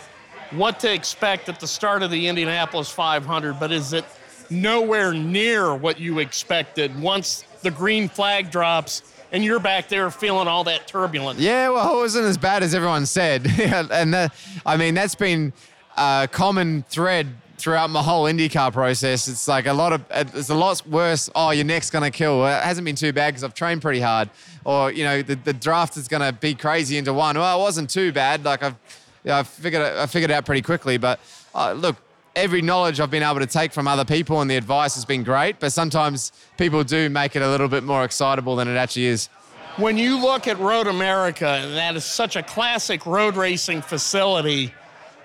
[0.52, 4.04] what to expect at the start of the Indianapolis 500, but is it
[4.48, 10.48] nowhere near what you expected once the green flag drops and you're back there feeling
[10.48, 11.40] all that turbulence?
[11.40, 14.34] Yeah, well, it wasn't as bad as everyone said, and that,
[14.66, 15.52] I mean that's been
[15.96, 17.28] a common thread
[17.60, 19.28] throughout my whole IndyCar process.
[19.28, 21.30] It's like a lot of, it's a lot worse.
[21.34, 22.46] Oh, your neck's going to kill.
[22.46, 24.30] It hasn't been too bad because I've trained pretty hard.
[24.64, 27.36] Or, you know, the, the draft is going to be crazy into one.
[27.36, 28.44] Well, it wasn't too bad.
[28.44, 28.76] Like I've,
[29.24, 30.96] you know, I figured it, I figured out pretty quickly.
[30.96, 31.20] But
[31.54, 31.96] uh, look,
[32.34, 35.22] every knowledge I've been able to take from other people and the advice has been
[35.22, 35.60] great.
[35.60, 39.28] But sometimes people do make it a little bit more excitable than it actually is.
[39.76, 44.74] When you look at Road America, and that is such a classic road racing facility,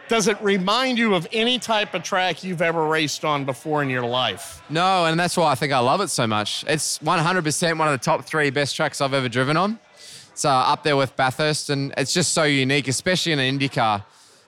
[0.08, 3.90] does it remind you of any type of track you've ever raced on before in
[3.90, 4.62] your life?
[4.70, 6.64] No, and that's why I think I love it so much.
[6.68, 9.80] It's 100% one of the top three best tracks I've ever driven on.
[10.32, 13.70] It's uh, up there with Bathurst, and it's just so unique, especially in an Indy
[13.70, 14.04] car.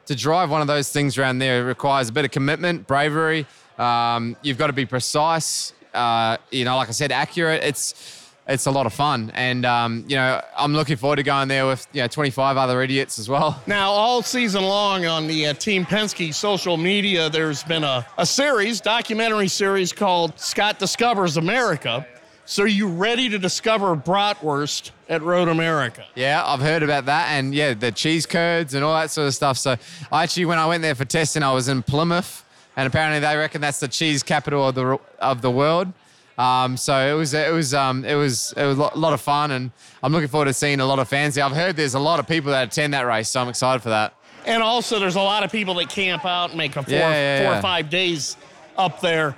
[0.08, 3.46] To drive one of those things around there requires a bit of commitment, bravery.
[3.78, 5.74] Um, you've got to be precise.
[5.94, 7.64] Uh, you know, like I said, accurate.
[7.64, 8.17] It's
[8.48, 9.32] it's a lot of fun.
[9.34, 12.82] And, um, you know, I'm looking forward to going there with, you know, 25 other
[12.82, 13.62] idiots as well.
[13.68, 18.26] Now, all season long on the uh, Team Penske social media, there's been a, a
[18.26, 22.08] series, documentary series called Scott Discovers America.
[22.46, 26.06] So, are you ready to discover bratwurst at Road America?
[26.16, 27.28] Yeah, I've heard about that.
[27.32, 29.58] And, yeah, the cheese curds and all that sort of stuff.
[29.58, 29.76] So,
[30.12, 32.46] I actually, when I went there for testing, I was in Plymouth.
[32.78, 35.92] And apparently, they reckon that's the cheese capital of the, of the world.
[36.38, 39.52] Um, so it was it was um, it was it was a lot of fun,
[39.52, 39.72] and
[40.04, 41.36] I'm looking forward to seeing a lot of fans.
[41.36, 41.44] There.
[41.44, 43.90] I've heard there's a lot of people that attend that race, so I'm excited for
[43.90, 44.14] that.
[44.46, 47.10] And also, there's a lot of people that camp out and make a four, Yeah,
[47.12, 47.60] yeah, four yeah.
[47.60, 48.38] or five days
[48.78, 49.36] up there.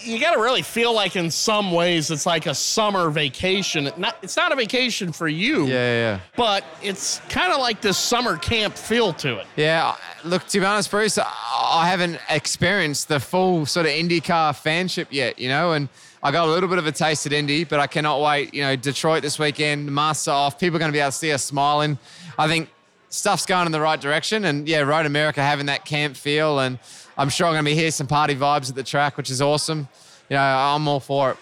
[0.00, 3.90] You got to really feel like, in some ways, it's like a summer vacation.
[3.96, 6.20] Not, it's not a vacation for you, Yeah, yeah, yeah.
[6.36, 9.46] but it's kind of like this summer camp feel to it.
[9.56, 9.94] Yeah,
[10.24, 15.38] look, to be honest, Bruce, I haven't experienced the full sort of IndyCar fanship yet,
[15.38, 15.88] you know, and
[16.22, 18.54] I got a little bit of a taste at Indy, but I cannot wait.
[18.54, 20.58] You know, Detroit this weekend, masks are off.
[20.58, 21.98] People are going to be able to see us smiling.
[22.38, 22.68] I think
[23.08, 26.78] stuff's going in the right direction, and yeah, Road America having that camp feel, and
[27.18, 29.40] I'm sure I'm going to be hear some party vibes at the track, which is
[29.40, 29.88] awesome.
[30.28, 31.36] You know, I'm all for it.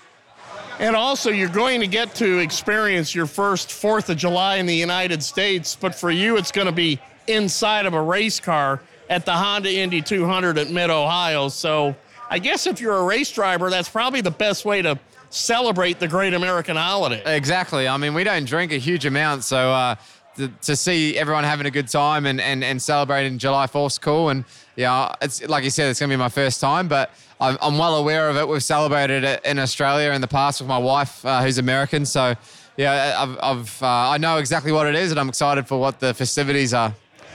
[0.80, 4.74] And also, you're going to get to experience your first 4th of July in the
[4.74, 9.24] United States, but for you, it's going to be inside of a race car at
[9.24, 11.48] the Honda Indy 200 at Mid Ohio.
[11.48, 11.94] So,
[12.30, 14.98] I guess if you're a race driver, that's probably the best way to
[15.30, 17.22] celebrate the great American holiday.
[17.26, 17.86] Exactly.
[17.88, 19.96] I mean, we don't drink a huge amount, so uh,
[20.36, 24.30] to, to see everyone having a good time and, and, and celebrating July 4th's cool.
[24.30, 24.44] And
[24.76, 27.10] yeah, it's like you said, it's going to be my first time, but
[27.40, 28.48] I'm, I'm well aware of it.
[28.48, 32.06] We've celebrated it in Australia in the past with my wife, uh, who's American.
[32.06, 32.34] So
[32.76, 36.00] yeah, I've, I've uh, I know exactly what it is, and I'm excited for what
[36.00, 36.94] the festivities are.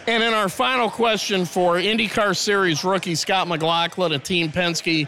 [0.09, 5.07] And in our final question for IndyCar Series rookie Scott McLaughlin at Team Penske,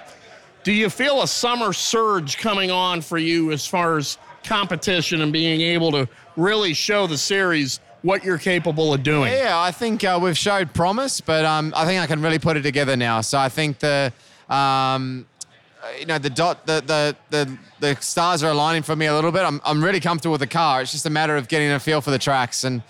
[0.61, 5.33] do you feel a summer surge coming on for you as far as competition and
[5.33, 9.33] being able to really show the series what you're capable of doing?
[9.33, 12.55] Yeah, I think uh, we've showed promise, but um, I think I can really put
[12.55, 13.21] it together now.
[13.21, 14.13] So I think the,
[14.51, 15.25] um,
[15.99, 19.31] you know, the dot, the, the the the stars are aligning for me a little
[19.31, 19.41] bit.
[19.41, 20.83] I'm I'm really comfortable with the car.
[20.83, 22.83] It's just a matter of getting a feel for the tracks, and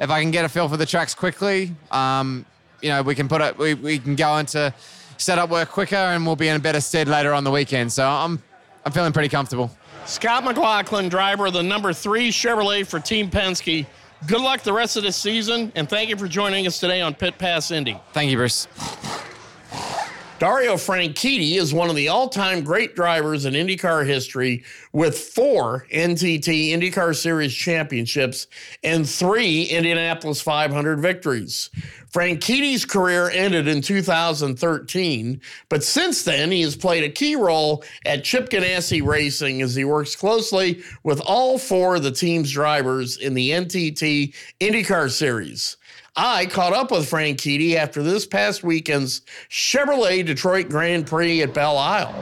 [0.00, 2.44] if I can get a feel for the tracks quickly, um,
[2.82, 4.72] you know, we can put it, we we can go into
[5.16, 7.92] setup work quicker, and we'll be in a better stead later on the weekend.
[7.92, 8.42] So I'm
[8.84, 9.70] I'm feeling pretty comfortable.
[10.04, 13.86] Scott McLaughlin, driver of the number three Chevrolet for Team Penske.
[14.26, 17.14] Good luck the rest of this season, and thank you for joining us today on
[17.14, 18.00] Pit Pass Indy.
[18.12, 18.66] Thank you, Bruce.
[20.38, 26.72] Dario Franchitti is one of the all-time great drivers in IndyCar history with four NTT
[26.72, 28.46] IndyCar Series championships
[28.84, 31.70] and three Indianapolis 500 victories.
[32.12, 38.22] Franchitti's career ended in 2013, but since then he has played a key role at
[38.22, 43.32] Chip Ganassi Racing as he works closely with all four of the team's drivers in
[43.32, 45.78] the NTT IndyCar Series.
[46.18, 51.76] I caught up with Franchitti after this past weekend's Chevrolet Detroit Grand Prix at Belle
[51.76, 52.14] Isle.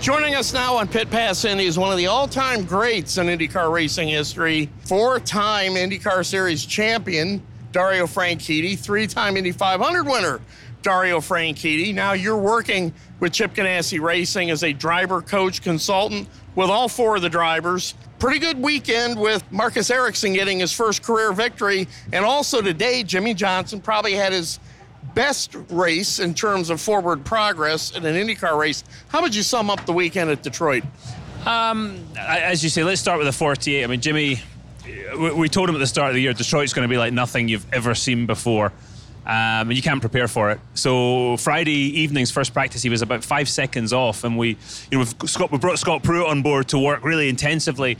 [0.00, 3.72] Joining us now on Pit Pass Indy is one of the all-time greats in IndyCar
[3.72, 10.40] racing history, four-time IndyCar Series champion Dario Franchitti, three-time Indy 500 winner
[10.82, 11.92] Dario Franchitti.
[11.92, 12.92] Now you're working
[13.22, 17.94] with Chip Ganassi Racing as a driver, coach, consultant with all four of the drivers.
[18.18, 23.32] Pretty good weekend with Marcus Ericsson getting his first career victory, and also today Jimmie
[23.32, 24.58] Johnson probably had his
[25.14, 28.82] best race in terms of forward progress in an IndyCar race.
[29.06, 30.82] How would you sum up the weekend at Detroit?
[31.46, 33.84] Um, as you say, let's start with the 48.
[33.84, 34.40] I mean, Jimmy,
[35.16, 37.46] we told him at the start of the year, Detroit's going to be like nothing
[37.46, 38.72] you've ever seen before.
[39.24, 40.58] Um, and you can't prepare for it.
[40.74, 44.56] So Friday evening's first practice, he was about five seconds off, and we, you
[44.92, 47.98] know, we've Scott, we brought Scott Pruett on board to work really intensively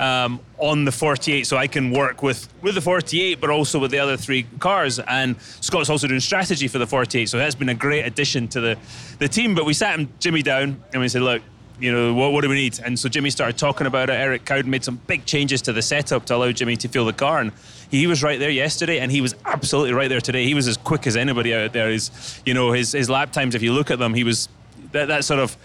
[0.00, 3.90] um, on the 48, so I can work with with the 48, but also with
[3.90, 4.98] the other three cars.
[4.98, 8.60] And Scott's also doing strategy for the 48, so that's been a great addition to
[8.60, 8.78] the
[9.18, 9.54] the team.
[9.54, 11.42] But we sat him, Jimmy down and we said, look.
[11.84, 12.32] You know what?
[12.32, 12.80] What do we need?
[12.82, 14.14] And so Jimmy started talking about it.
[14.14, 17.12] Eric Cowdin made some big changes to the setup to allow Jimmy to feel the
[17.12, 17.52] car, and
[17.90, 20.46] he was right there yesterday, and he was absolutely right there today.
[20.46, 21.90] He was as quick as anybody out there.
[21.90, 23.54] His, you know, his his lap times.
[23.54, 24.48] If you look at them, he was
[24.92, 25.58] that, that sort of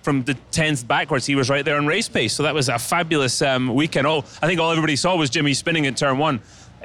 [0.00, 2.34] from the 10th backwards, he was right there on race pace.
[2.34, 4.06] So that was a fabulous um, weekend.
[4.06, 6.40] All I think all everybody saw was Jimmy spinning in turn one.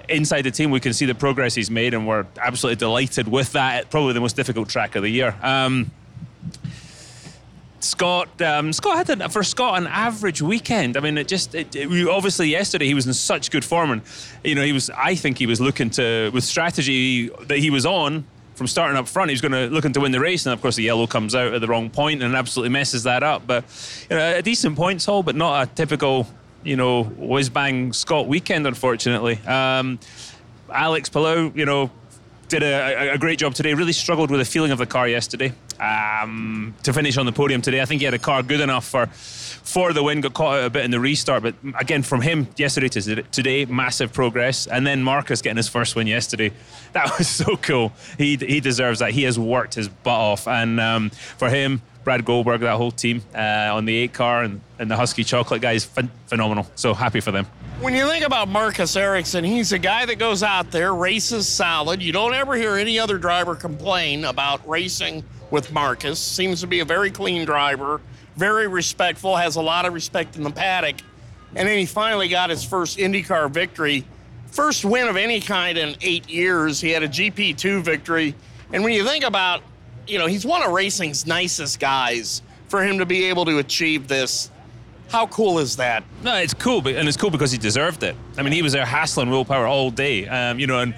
[0.08, 3.52] Inside the team, we can see the progress he's made, and we're absolutely delighted with
[3.52, 3.92] that.
[3.92, 5.36] Probably the most difficult track of the year.
[5.44, 5.92] Um,
[7.80, 10.98] Scott, um, Scott had for Scott an average weekend.
[10.98, 14.02] I mean, it just it, it, obviously yesterday he was in such good form, and
[14.44, 14.90] you know he was.
[14.90, 18.26] I think he was looking to with strategy that he was on
[18.56, 19.30] from starting up front.
[19.30, 21.34] He was going to looking to win the race, and of course the yellow comes
[21.34, 23.48] out at the wrong point and absolutely messes that up.
[23.48, 23.64] But
[24.10, 26.28] you know, a decent points haul, but not a typical
[26.64, 29.40] you know whiz bang Scott weekend, unfortunately.
[29.48, 30.00] Um,
[30.72, 31.90] Alex Palou, you know,
[32.50, 33.74] did a, a, great job today.
[33.74, 37.62] Really struggled with the feeling of the car yesterday um, to finish on the podium
[37.62, 37.82] today.
[37.82, 39.10] I think he had a car good enough for
[39.64, 40.22] for the win.
[40.22, 43.66] Got caught out a bit in the restart, but again from him yesterday to today,
[43.66, 44.68] massive progress.
[44.68, 46.52] And then Marcus getting his first win yesterday,
[46.94, 47.94] that was so cool.
[48.18, 49.12] He he deserves that.
[49.12, 51.82] He has worked his butt off, and um, for him.
[52.06, 55.62] Brad Goldberg, that whole team uh, on the eight car and, and the Huski Chocolate
[55.62, 56.66] guys, ph- phenomenal.
[56.76, 57.46] So happy for them.
[57.82, 62.02] When you think about Marcus Ericsson, he's a guy that goes out there, races solid.
[62.02, 66.20] You don't ever hear any other driver complain about racing with Marcus.
[66.20, 68.02] Seems to be a very clean driver,
[68.40, 70.96] very respectful, has a lot of respect in the paddock.
[71.56, 74.06] And then he finally got his first IndyCar victory.
[74.48, 76.80] First win of any kind in eight years.
[76.80, 78.34] He had a GP2 victory.
[78.72, 79.62] And when you think about,
[80.08, 82.42] you know, he's one of racing's nicest guys.
[82.70, 84.52] For him to be able to achieve this,
[85.10, 86.04] how cool is that?
[86.24, 88.16] No, it's cool, and it's cool because he deserved it.
[88.38, 90.94] I mean, he was there hassling Will Power all day, um, you know, and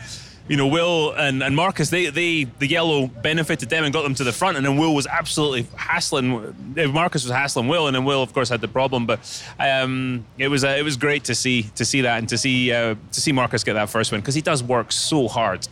[0.51, 4.13] you know, Will and, and Marcus, they, they the yellow benefited them and got them
[4.15, 6.53] to the front, and then Will was absolutely hassling.
[6.91, 9.05] Marcus was hassling Will, and then Will, of course, had the problem.
[9.05, 12.37] But um, it was uh, it was great to see to see that and to
[12.37, 15.65] see uh, to see Marcus get that first win because he does work so hard,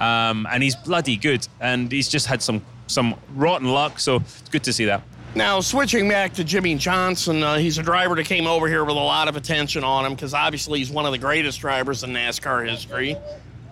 [0.00, 4.00] um, and he's bloody good, and he's just had some some rotten luck.
[4.00, 5.02] So it's good to see that.
[5.36, 8.96] Now, switching back to Jimmie Johnson, uh, he's a driver that came over here with
[8.96, 12.10] a lot of attention on him because obviously he's one of the greatest drivers in
[12.10, 13.16] NASCAR history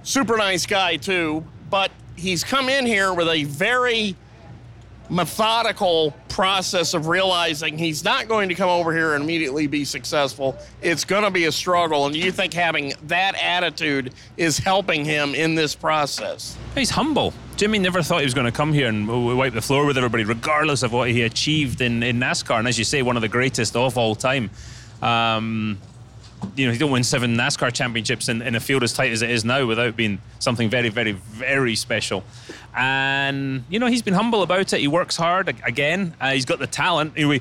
[0.03, 4.17] super nice guy too, but he's come in here with a very
[5.09, 10.57] methodical process of realizing he's not going to come over here and immediately be successful.
[10.81, 12.07] It's going to be a struggle.
[12.07, 16.57] And you think having that attitude is helping him in this process?
[16.75, 17.35] He's humble.
[17.57, 20.25] Jimmy never thought he was going to come here and wipe the floor with everybody,
[20.25, 22.59] regardless of what he achieved in, in NASCAR.
[22.59, 24.51] And as you say, one of the greatest of all time.
[25.03, 25.79] Um,
[26.57, 29.23] you know, he don't win seven NASCAR championships in, in a field as tight as
[29.23, 32.25] it is now without being something very, very, very special.
[32.77, 34.81] And you know, he's been humble about it.
[34.81, 36.15] He works hard again.
[36.21, 37.17] Uh, he's got the talent.
[37.17, 37.41] He,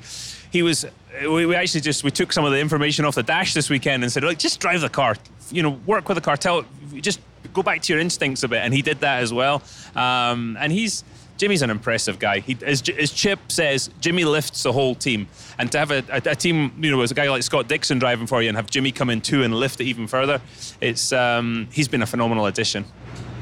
[0.51, 0.85] he was.
[1.21, 4.03] We, we actually just we took some of the information off the dash this weekend
[4.03, 5.15] and said, like, just drive the car.
[5.49, 6.37] You know, work with the car.
[6.37, 6.63] Tell,
[6.95, 7.19] just
[7.53, 8.59] go back to your instincts a bit.
[8.59, 9.61] And he did that as well.
[9.95, 11.03] Um, and he's
[11.41, 12.37] Jimmy's an impressive guy.
[12.37, 15.27] He, as, as, Chip says, Jimmy lifts the whole team.
[15.57, 17.97] And to have a, a, a, team, you know, as a guy like Scott Dixon
[17.97, 20.39] driving for you and have Jimmy come in too and lift it even further,
[20.81, 22.85] it's um, he's been a phenomenal addition.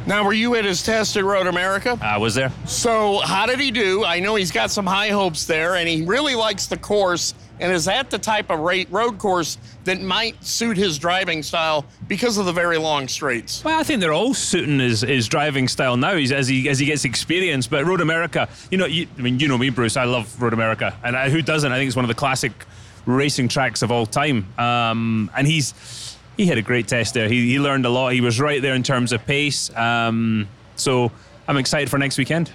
[0.08, 2.00] Now, were you at his test at Road America?
[2.02, 2.54] I was there.
[2.66, 4.06] So, how did he do?
[4.06, 7.34] I know he's got some high hopes there, and he really likes the course.
[7.60, 12.38] And is that the type of road course that might suit his driving style because
[12.38, 13.64] of the very long straights?
[13.64, 16.86] Well, I think they're all suiting his, his driving style now as he as he
[16.86, 17.68] gets experience.
[17.68, 19.97] But Road America, you know, you, I mean, you know me, Bruce.
[19.97, 21.72] I love Road America, and I, who doesn't?
[21.72, 22.51] I think it's one of the classic
[23.05, 24.47] racing tracks of all time.
[24.57, 27.28] Um, and he's he had a great test there.
[27.28, 28.14] He, he learned a lot.
[28.14, 29.76] He was right there in terms of pace.
[29.76, 30.47] Um,
[30.78, 31.12] so
[31.47, 32.51] I'm excited for next weekend.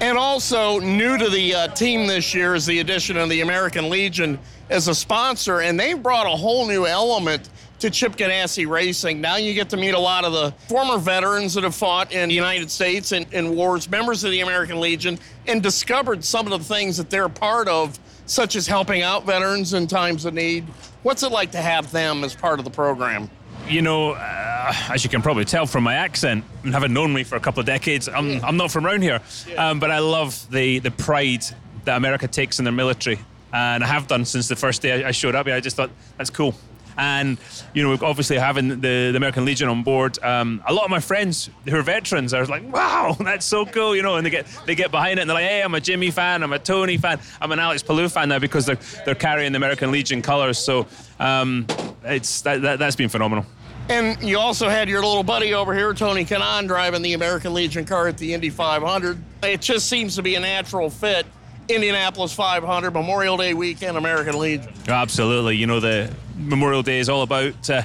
[0.00, 3.90] And also, new to the uh, team this year is the addition of the American
[3.90, 4.38] Legion
[4.70, 7.48] as a sponsor, and they've brought a whole new element
[7.80, 9.20] to Chip Ganassi Racing.
[9.20, 12.28] Now you get to meet a lot of the former veterans that have fought in
[12.28, 15.18] the United States and in wars, members of the American Legion,
[15.48, 19.74] and discovered some of the things that they're part of, such as helping out veterans
[19.74, 20.64] in times of need.
[21.02, 23.28] What's it like to have them as part of the program?
[23.66, 24.47] You know, uh,
[24.90, 27.60] as you can probably tell from my accent and having known me for a couple
[27.60, 28.44] of decades, I'm.
[28.44, 29.20] I'm not from around here.
[29.56, 31.44] Um, but I love the, the pride
[31.84, 33.18] that America takes in their military.
[33.52, 35.54] And I have done since the first day I showed up here.
[35.54, 36.54] I just thought that's cool.
[36.96, 37.38] And
[37.74, 40.98] you know, obviously having the, the American Legion on board, um, a lot of my
[40.98, 44.46] friends who are veterans are like, "Wow, that's so cool!" You know, and they get
[44.66, 46.96] they get behind it and they're like, "Hey, I'm a Jimmy fan, I'm a Tony
[46.96, 50.58] fan, I'm an Alex Palou fan now because they're they're carrying the American Legion colors."
[50.58, 50.86] So.
[51.20, 51.66] Um,
[52.04, 53.44] it's that, that that's been phenomenal.
[53.88, 57.86] And you also had your little buddy over here, Tony Kanaan, driving the American Legion
[57.86, 59.18] car at the Indy 500.
[59.42, 61.24] It just seems to be a natural fit.
[61.68, 64.72] Indianapolis 500, Memorial Day weekend, American Legion.
[64.88, 65.56] Absolutely.
[65.56, 67.68] You know, the Memorial Day is all about.
[67.68, 67.82] Uh,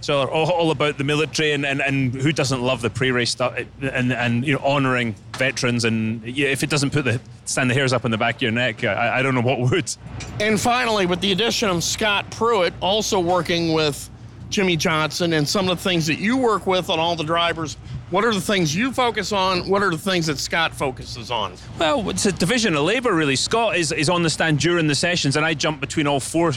[0.00, 3.58] so all, all about the military and, and, and who doesn't love the pre-race stuff
[3.82, 7.92] and, and you know honouring veterans and if it doesn't put the stand the hairs
[7.92, 9.92] up on the back of your neck I, I don't know what would
[10.40, 14.08] and finally with the addition of Scott Pruett also working with
[14.50, 17.76] Jimmie Johnson and some of the things that you work with on all the drivers
[18.10, 19.68] what are the things you focus on?
[19.68, 21.52] What are the things that Scott focuses on?
[21.78, 23.36] Well, it's a division of labour, really.
[23.36, 26.54] Scott is, is on the stand during the sessions, and I jump between all four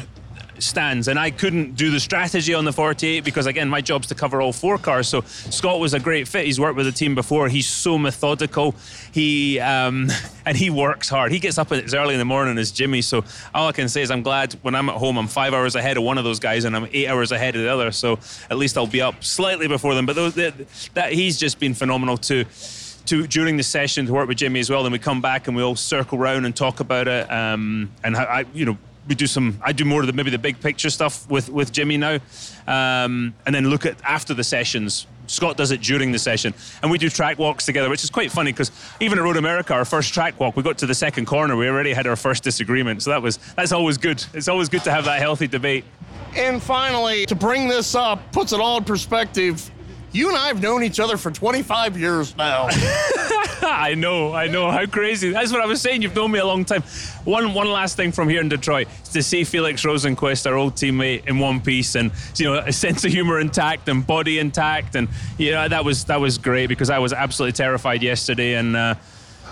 [0.62, 4.16] stands, and I couldn't do the strategy on the 48 because again, my job's to
[4.16, 5.07] cover all four cars.
[5.07, 6.45] So Scott was a great fit.
[6.45, 7.49] He's worked with the team before.
[7.49, 8.76] He's so methodical.
[9.12, 10.09] He um,
[10.45, 11.32] and he works hard.
[11.32, 13.01] He gets up as early in the morning as Jimmy.
[13.01, 15.76] So all I can say is I'm glad when I'm at home, I'm five hours
[15.76, 17.91] ahead of one of those guys, and I'm eight hours ahead of the other.
[17.91, 20.05] So at least I'll be up slightly before them.
[20.05, 20.53] But those, that,
[20.93, 22.45] that he's just been phenomenal too.
[23.07, 24.84] To, during the session to work with Jimmy as well.
[24.84, 27.30] Then we come back and we all circle around and talk about it.
[27.32, 29.59] Um, and how I, you know, we do some.
[29.63, 32.19] I do more of the maybe the big picture stuff with with Jimmy now,
[32.67, 35.07] um, and then look at after the sessions.
[35.27, 38.31] Scott does it during the session, and we do track walks together, which is quite
[38.31, 41.25] funny because even at Road America, our first track walk, we got to the second
[41.25, 43.01] corner, we already had our first disagreement.
[43.03, 44.23] So that was that's always good.
[44.33, 45.85] It's always good to have that healthy debate.
[46.35, 49.69] And finally, to bring this up, puts it all in perspective.
[50.14, 52.68] You and I have known each other for 25 years now.
[53.64, 54.70] I know, I know.
[54.70, 55.30] How crazy.
[55.32, 56.01] That's what I was saying.
[56.01, 56.82] You've known me a long time.
[57.24, 60.76] One one last thing from here in Detroit is to see Felix Rosenqvist, our old
[60.76, 64.95] teammate, in one piece and you know, a sense of humor intact and body intact.
[64.95, 65.07] And
[65.38, 68.95] you know, that was that was great because I was absolutely terrified yesterday and uh,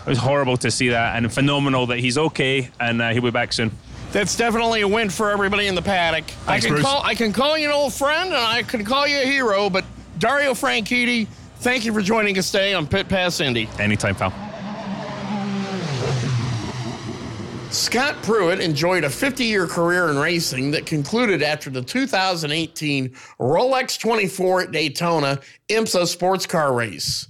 [0.06, 3.32] it was horrible to see that and phenomenal that he's okay and uh, he'll be
[3.32, 3.72] back soon.
[4.12, 6.26] That's definitely a win for everybody in the paddock.
[6.26, 6.84] Thanks, I can Bruce.
[6.84, 9.70] call I can call you an old friend and I can call you a hero,
[9.70, 9.86] but
[10.20, 11.28] Dario Franchitti,
[11.60, 13.70] thank you for joining us today on Pit Pass Indy.
[13.80, 14.34] Anytime, pal.
[17.72, 23.10] Scott Pruett enjoyed a 50 year career in racing that concluded after the 2018
[23.40, 25.40] Rolex 24 at Daytona
[25.70, 27.28] IMSA sports car race.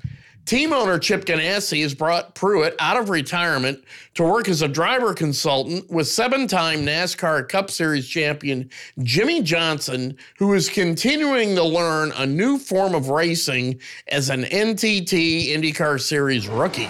[0.50, 3.84] Team owner Chip Ganassi has brought Pruett out of retirement
[4.16, 8.68] to work as a driver consultant with seven time NASCAR Cup Series champion
[9.04, 15.50] Jimmie Johnson, who is continuing to learn a new form of racing as an NTT
[15.50, 16.90] IndyCar Series rookie.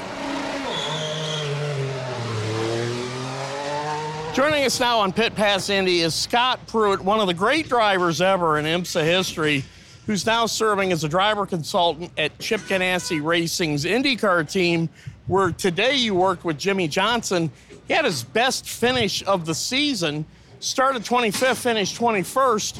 [4.33, 8.21] Joining us now on Pit Pass Indy is Scott Pruett, one of the great drivers
[8.21, 9.65] ever in IMSA history,
[10.09, 14.89] who's now serving as a driver consultant at Chip Ganassi Racing's IndyCar team,
[15.27, 17.51] where today you worked with Jimmie Johnson.
[17.87, 20.25] He had his best finish of the season,
[20.61, 22.79] started 25th, finished 21st.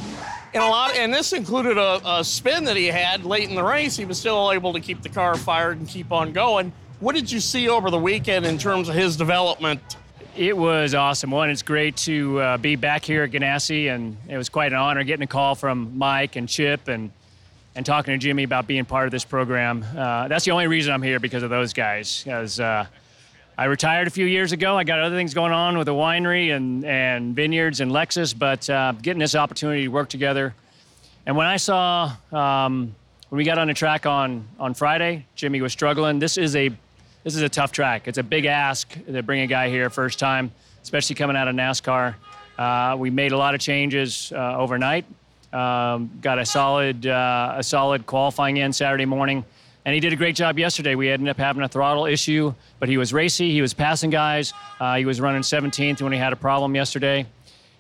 [0.56, 3.64] And a lot, and this included a, a spin that he had late in the
[3.64, 3.96] race.
[3.96, 6.74] He was still able to keep the car fired and keep on going.
[7.00, 9.98] What did you see over the weekend in terms of his development
[10.36, 11.32] it was awesome.
[11.32, 14.78] One, it's great to uh, be back here at Ganassi, and it was quite an
[14.78, 17.12] honor getting a call from Mike and Chip and
[17.80, 19.86] and talking to Jimmy about being part of this program.
[19.96, 22.24] Uh, that's the only reason I'm here because of those guys.
[22.26, 22.86] Because uh,
[23.58, 24.78] I retired a few years ago.
[24.78, 28.70] I got other things going on with the winery and and vineyards and Lexus, but
[28.70, 30.54] uh, getting this opportunity to work together.
[31.26, 32.94] And when I saw um,
[33.30, 36.20] when we got on the track on on Friday, Jimmy was struggling.
[36.20, 36.68] This is a
[37.24, 38.10] this is a tough track.
[38.10, 40.52] It's a big ask to bring a guy here first time,
[40.84, 42.16] especially coming out of NASCAR.
[42.58, 45.06] Uh, we made a lot of changes uh, overnight.
[45.52, 49.44] Um, got a solid uh, a solid qualifying in Saturday morning,
[49.84, 50.94] and he did a great job yesterday.
[50.94, 53.52] We ended up having a throttle issue, but he was racy.
[53.52, 54.54] He was passing guys.
[54.80, 57.26] Uh, he was running 17th when he had a problem yesterday.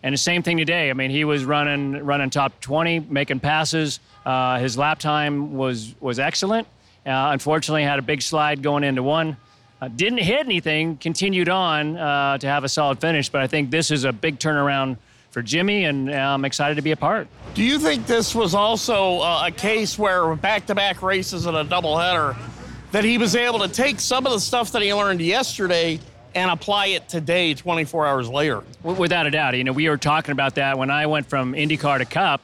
[0.02, 0.90] And the same thing today.
[0.90, 4.00] I mean, he was running running top 20, making passes.
[4.26, 6.68] Uh, his lap time was was excellent.
[7.06, 9.38] Uh, unfortunately, had a big slide going into one.
[9.82, 10.98] Uh, didn't hit anything.
[10.98, 13.30] Continued on uh, to have a solid finish.
[13.30, 14.98] But I think this is a big turnaround
[15.32, 17.28] for Jimmy, and uh, I'm excited to be a part.
[17.54, 22.36] Do you think this was also uh, a case where back-to-back races and a doubleheader,
[22.92, 26.00] that he was able to take some of the stuff that he learned yesterday
[26.34, 28.64] and apply it today, 24 hours later?
[28.84, 29.56] Without a doubt.
[29.56, 32.42] You know, we were talking about that when I went from IndyCar to Cup.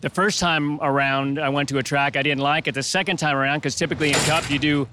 [0.00, 2.74] The first time around, I went to a track I didn't like it.
[2.74, 4.88] The second time around, because typically in Cup you do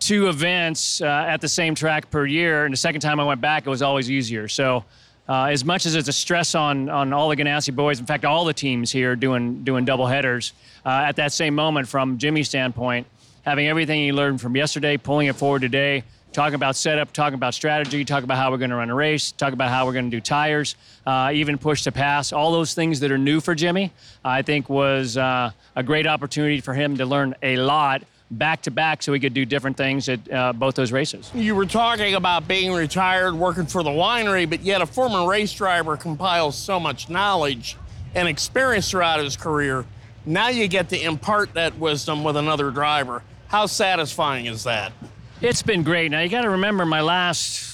[0.00, 3.40] two events uh, at the same track per year, and the second time I went
[3.40, 4.48] back, it was always easier.
[4.48, 4.84] So,
[5.32, 8.26] uh, as much as it's a stress on on all the Ganassi boys, in fact,
[8.26, 10.52] all the teams here doing doing double headers,
[10.84, 13.06] uh, at that same moment, from Jimmy's standpoint,
[13.40, 17.54] having everything he learned from yesterday, pulling it forward today, talking about setup, talking about
[17.54, 20.10] strategy, talking about how we're going to run a race, talking about how we're going
[20.10, 20.76] to do tires,
[21.06, 22.34] uh, even push to pass.
[22.34, 23.90] All those things that are new for Jimmy,
[24.22, 28.02] I think, was uh, a great opportunity for him to learn a lot
[28.38, 31.30] back to back so we could do different things at uh, both those races.
[31.34, 35.52] You were talking about being retired, working for the winery, but yet a former race
[35.52, 37.76] driver compiles so much knowledge
[38.14, 39.84] and experience throughout his career.
[40.24, 43.22] Now you get to impart that wisdom with another driver.
[43.48, 44.92] How satisfying is that?
[45.40, 46.10] It's been great.
[46.10, 47.72] Now you got to remember my last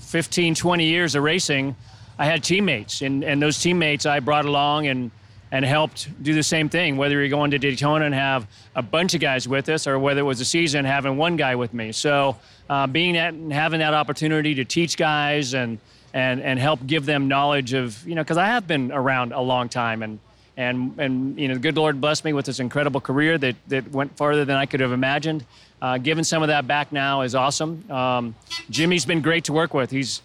[0.00, 1.76] 15, 20 years of racing,
[2.18, 5.10] I had teammates, and, and those teammates I brought along and
[5.54, 6.96] and helped do the same thing.
[6.96, 10.18] Whether you're going to Daytona and have a bunch of guys with us, or whether
[10.18, 11.92] it was a season having one guy with me.
[11.92, 12.36] So
[12.68, 15.78] uh, being that and having that opportunity to teach guys and
[16.12, 19.40] and and help give them knowledge of you know because I have been around a
[19.40, 20.18] long time and.
[20.56, 23.90] And, and you know, the good Lord blessed me with this incredible career that, that
[23.90, 25.44] went farther than I could have imagined.
[25.82, 27.90] Uh, giving some of that back now is awesome.
[27.90, 28.36] Um,
[28.70, 29.90] Jimmy's been great to work with.
[29.90, 30.22] He's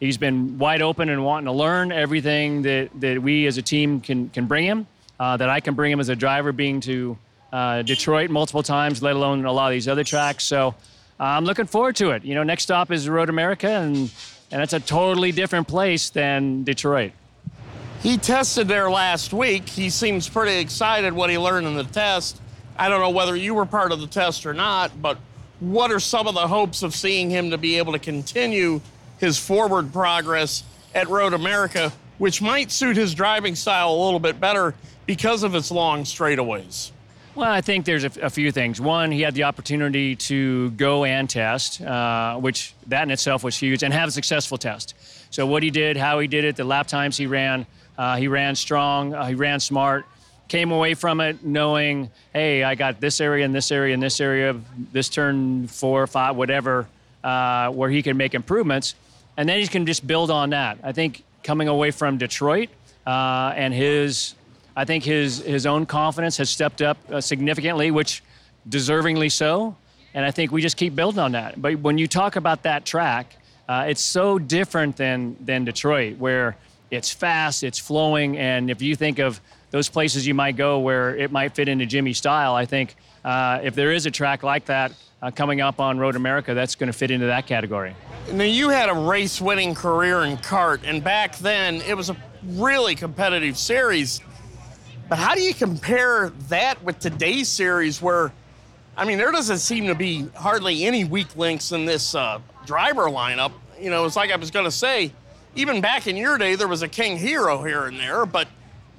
[0.00, 4.00] he's been wide open and wanting to learn everything that, that we as a team
[4.00, 4.86] can, can bring him,
[5.20, 7.16] uh, that I can bring him as a driver, being to
[7.52, 10.44] uh, Detroit multiple times, let alone a lot of these other tracks.
[10.44, 10.74] So uh,
[11.24, 12.24] I'm looking forward to it.
[12.24, 14.10] You know, next stop is Road America, and,
[14.50, 17.12] and it's a totally different place than Detroit.
[18.02, 19.68] He tested there last week.
[19.68, 22.40] He seems pretty excited what he learned in the test.
[22.78, 25.18] I don't know whether you were part of the test or not, but
[25.58, 28.80] what are some of the hopes of seeing him to be able to continue
[29.20, 30.64] his forward progress
[30.94, 34.74] at Road America, which might suit his driving style a little bit better
[35.06, 36.90] because of its long straightaways?
[37.34, 38.80] Well, I think there's a, few things.
[38.80, 43.56] One, he had the opportunity to go and test, uh, which that in itself was
[43.56, 44.94] huge, and have a successful test.
[45.30, 47.66] So what he did, how he did it, the lap times he ran,
[47.96, 50.06] uh, he ran strong, uh, he ran smart.
[50.48, 54.20] Came away from it knowing, hey, I got this area and this area and this
[54.20, 54.56] area,
[54.90, 56.88] this turn four, or five, whatever,
[57.22, 58.96] uh, where he can make improvements
[59.40, 60.76] and then he can just build on that.
[60.82, 62.68] I think coming away from Detroit
[63.06, 64.34] uh, and his,
[64.76, 68.22] I think his his own confidence has stepped up uh, significantly, which
[68.68, 69.76] deservingly so.
[70.12, 71.60] And I think we just keep building on that.
[71.60, 73.34] But when you talk about that track,
[73.66, 76.58] uh, it's so different than than Detroit, where
[76.90, 81.16] it's fast, it's flowing, and if you think of those places you might go where
[81.16, 84.66] it might fit into Jimmie's style, I think uh, if there is a track like
[84.66, 84.92] that
[85.22, 87.94] uh, coming up on Road America, that's going to fit into that category.
[88.32, 92.16] Now, you had a race winning career in CART, and back then it was a
[92.44, 94.20] really competitive series.
[95.08, 98.32] But how do you compare that with today's series where,
[98.96, 103.04] I mean, there doesn't seem to be hardly any weak links in this uh, driver
[103.04, 103.52] lineup?
[103.80, 105.12] You know, it's like I was going to say,
[105.56, 108.46] even back in your day, there was a king hero here and there, but,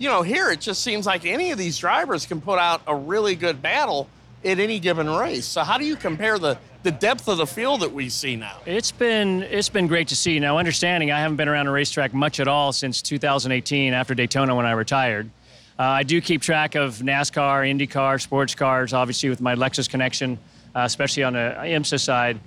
[0.02, 2.96] you know, here it just seems like any of these drivers can put out a
[2.96, 4.10] really good battle
[4.44, 5.46] at any given race.
[5.46, 8.58] So how do you compare the the depth of the field that we see now?
[8.66, 10.40] It's been it's been great to see.
[10.40, 14.56] Now, understanding I haven't been around a racetrack much at all since 2018 after Daytona
[14.56, 15.30] when I retired.
[15.78, 20.40] Uh, I do keep track of NASCAR, IndyCar, sports cars, obviously with my Lexus connection,
[20.76, 22.40] uh, especially on the IMSA side.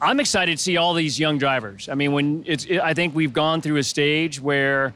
[0.00, 1.90] I'm excited to see all these young drivers.
[1.90, 4.94] I mean, when it's, it, I think we've gone through a stage where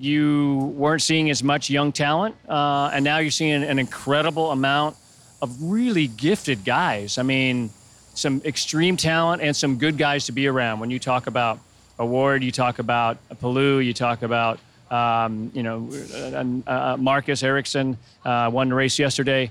[0.00, 4.96] you weren't seeing as much young talent, uh, and now you're seeing an incredible amount
[5.42, 7.18] of really gifted guys.
[7.18, 7.70] I mean,
[8.14, 10.80] some extreme talent and some good guys to be around.
[10.80, 11.58] When you talk about
[11.98, 14.58] O'Ward, you talk about Palou, you talk about
[14.90, 19.50] um, you know uh, uh, Marcus Ericsson uh, won the race yesterday.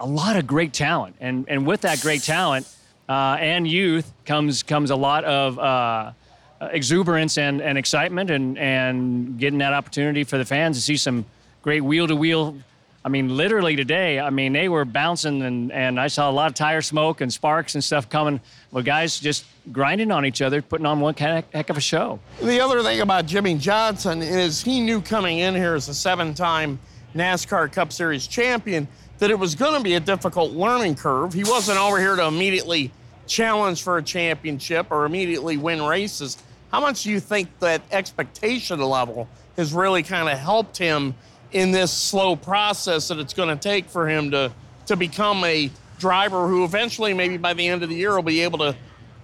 [0.00, 2.66] A lot of great talent, and and with that great talent
[3.08, 6.12] uh, and youth comes comes a lot of uh,
[6.60, 10.96] Uh, exuberance and, and excitement, and and getting that opportunity for the fans to see
[10.96, 11.24] some
[11.62, 12.56] great wheel to wheel
[13.04, 16.48] I mean, literally today, I mean, they were bouncing and, and I saw a lot
[16.48, 18.40] of tire smoke and sparks and stuff coming.
[18.72, 22.18] Well, guys just grinding on each other, putting on one heck, of a show.
[22.42, 26.34] The other thing about Jimmie Johnson is he knew coming in here as a seven
[26.34, 26.78] time
[27.14, 28.88] NASCAR Cup Series champion
[29.20, 31.32] that it was going to be a difficult learning curve.
[31.32, 32.90] He wasn't over here to immediately
[33.26, 36.36] challenge for a championship or immediately win races.
[36.70, 41.14] How much do you think that expectation level has really kind of helped him
[41.52, 44.52] in this slow process that it's going to take for him to
[44.86, 48.40] to become a driver who eventually maybe by the end of the year will be
[48.40, 48.74] able to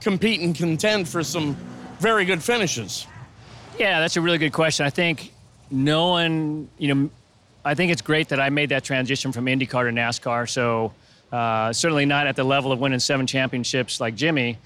[0.01, 1.57] compete and contend for some
[1.99, 3.07] very good finishes.
[3.79, 4.85] Yeah, that's a really good question.
[4.85, 5.33] I think
[5.71, 7.11] no one, you know,
[7.65, 10.49] I think it's great that I made that transition from IndyCar to NASCAR.
[10.49, 10.93] So
[11.33, 14.59] uh, certainly not at the level of winning seven championships like Jimmie,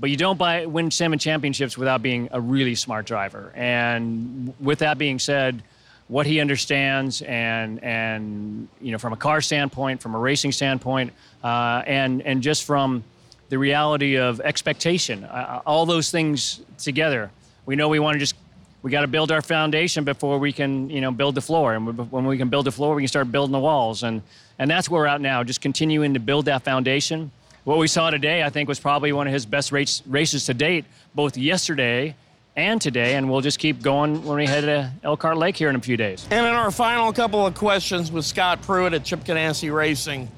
[0.00, 3.52] but you don't buy, win seven championships without being a really smart driver.
[3.54, 5.62] And with that being said,
[6.08, 11.12] what he understands and and you know from a car standpoint, from a racing standpoint,
[11.44, 13.04] uh, and and just from
[13.50, 17.30] the reality of expectation, uh, all those things together.
[17.66, 18.34] We know we want to just
[18.82, 22.10] we got to build our foundation before we can you know build the floor, and
[22.10, 24.22] when we can build the floor, we can start building the walls, and
[24.58, 27.30] and that's where we're at now, just continuing to build that foundation.
[27.68, 30.54] What we saw today, I think, was probably one of his best race, races to
[30.54, 32.16] date, both yesterday
[32.56, 35.76] and today, and we'll just keep going when we head to Elkhart Lake here in
[35.76, 36.26] a few days.
[36.30, 40.30] And in our final couple of questions with Scott Pruett at Chip Ganassi Racing,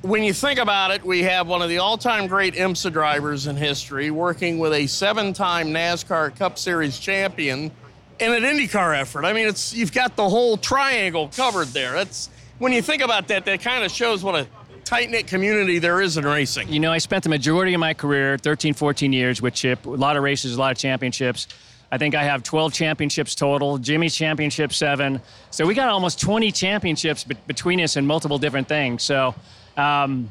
[0.00, 3.56] when you think about it, we have one of the all-time great IMSA drivers in
[3.56, 7.70] history working with a seven-time NASCAR Cup Series champion
[8.18, 9.26] in an IndyCar effort.
[9.26, 11.92] I mean, it's you've got the whole triangle covered there.
[11.92, 14.46] That's when you think about that, that kind of shows what a
[14.88, 16.66] tight knit community there is in racing.
[16.72, 19.90] You know, I spent the majority of my career, 13, 14 years with Chip, a
[19.90, 21.46] lot of races, a lot of championships.
[21.92, 23.76] I think I have 12 championships total.
[23.76, 25.20] Jimmie's championship seven.
[25.50, 29.02] So we got almost 20 championships be- between us in multiple different things.
[29.02, 29.34] So,
[29.76, 30.30] um,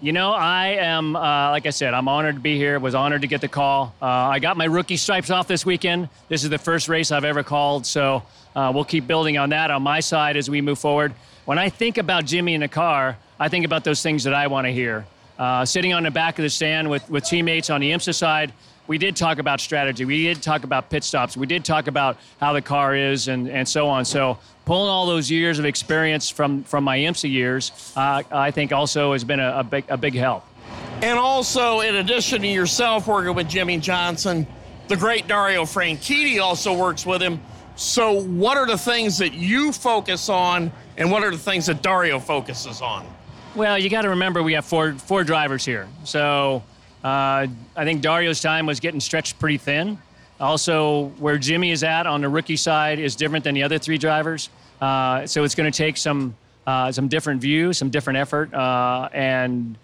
[0.00, 2.78] you know, I am, uh, like I said, I'm honored to be here.
[2.78, 3.94] Was honored to get the call.
[4.00, 6.08] Uh, I got my rookie stripes off this weekend.
[6.28, 7.84] This is the first race I've ever called.
[7.84, 8.22] So
[8.54, 11.14] uh, we'll keep building on that on my side as we move forward.
[11.46, 14.46] When I think about Jimmie in the car, I think about those things that I
[14.46, 15.04] want to hear.
[15.36, 18.52] Uh, sitting on the back of the stand with, with teammates on the IMSA side,
[18.88, 20.04] we did talk about strategy.
[20.04, 21.36] We did talk about pit stops.
[21.36, 24.04] We did talk about how the car is and, and so on.
[24.04, 28.72] So pulling all those years of experience from, from my IMSA years, uh, I think
[28.72, 30.44] also has been a, a, big, a big help.
[31.02, 34.46] And also, in addition to yourself working with Jimmie Johnson,
[34.88, 37.40] the great Dario Franchitti also works with him.
[37.76, 41.82] So, what are the things that you focus on, and what are the things that
[41.82, 43.06] Dario focuses on?
[43.54, 46.64] Well, you got to remember we have four four drivers here, so
[47.08, 49.98] uh, I think Dario's time was getting stretched pretty thin.
[50.38, 53.96] Also, where Jimmie is at on the rookie side is different than the other three
[53.98, 54.50] drivers,
[54.80, 56.36] uh, so it's going to take some
[56.66, 59.78] uh, some different view, some different effort, uh, and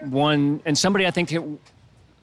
[0.00, 1.32] one and somebody I think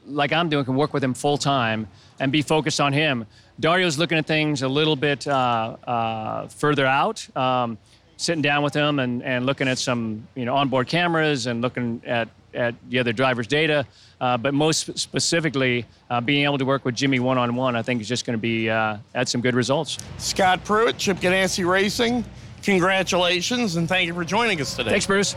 [0.06, 1.88] like I'm doing can work with him full time
[2.20, 3.26] and be focused on him.
[3.60, 7.26] Dario's looking at things a little bit uh, uh, further out.
[7.38, 7.78] Um,
[8.18, 12.02] sitting down with him and, and looking at some you know onboard cameras and looking
[12.06, 13.88] at, at the other driver's data.
[14.22, 17.82] Uh, but most specifically, uh, being able to work with Jimmie one on one, I
[17.82, 19.98] think is just going to be uh, add some good results.
[20.20, 22.24] Scott Pruett, Chip Ganassi Racing,
[22.62, 24.92] congratulations and thank you for joining us today.
[24.92, 25.36] Thanks, Bruce.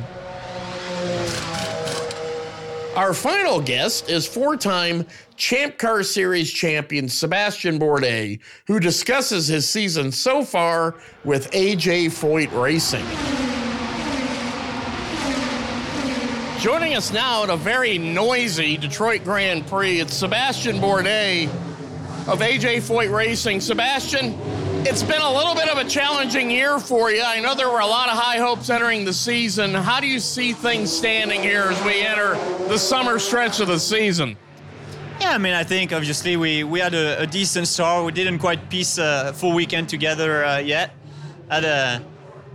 [2.95, 5.07] Our final guest is four time
[5.37, 12.53] Champ Car Series champion Sebastian Bourdais, who discusses his season so far with AJ Foyt
[12.53, 13.64] Racing.
[16.65, 21.45] Joining us now at a very noisy Detroit Grand Prix, it's Sebastian Bourdais
[22.27, 23.61] of AJ Foyt Racing.
[23.61, 24.35] Sebastian,
[24.87, 27.23] it's been a little bit of a challenging year for you.
[27.23, 29.75] I know there were a lot of high hopes entering the season.
[29.75, 32.33] How do you see things standing here as we enter
[32.67, 34.35] the summer stretch of the season?
[35.21, 38.07] Yeah, I mean, I think obviously we, we had a, a decent start.
[38.07, 40.95] We didn't quite piece a full weekend together uh, yet.
[41.51, 42.03] Had a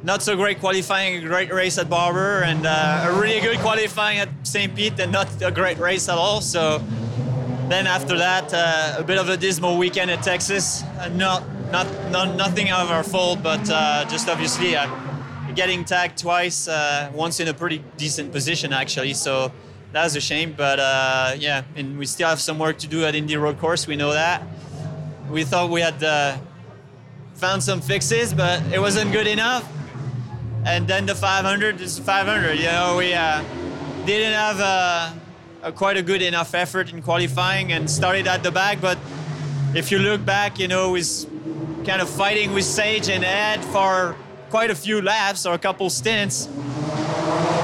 [0.03, 4.19] not so great qualifying, a great race at Barber, and uh, a really good qualifying
[4.19, 4.73] at St.
[4.73, 6.41] Pete, and not a great race at all.
[6.41, 6.79] So
[7.67, 10.83] then after that, uh, a bit of a dismal weekend at Texas.
[10.83, 14.89] Uh, not not, not nothing of our fault, but uh, just obviously uh,
[15.53, 19.13] getting tagged twice, uh, once in a pretty decent position actually.
[19.13, 19.51] So
[19.91, 20.79] that's a shame, but
[21.39, 23.85] yeah, and we still have some work to do at Indy Road Course.
[23.85, 24.41] We know that.
[25.29, 26.39] We thought we had
[27.35, 29.63] found some fixes, but it wasn't good enough.
[30.65, 32.55] And then the 500 is 500.
[32.55, 33.43] You know, we uh,
[34.05, 38.81] didn't have a, quite a good enough effort in qualifying and started at the back,
[38.81, 38.97] but
[39.75, 41.25] if you look back, you know, with
[41.85, 44.15] kind of fighting with Sage and Ed for
[44.49, 46.47] quite a few laps or a couple stints.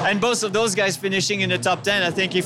[0.06, 2.04] And both of those guys finishing in the top 10.
[2.04, 2.46] I think if,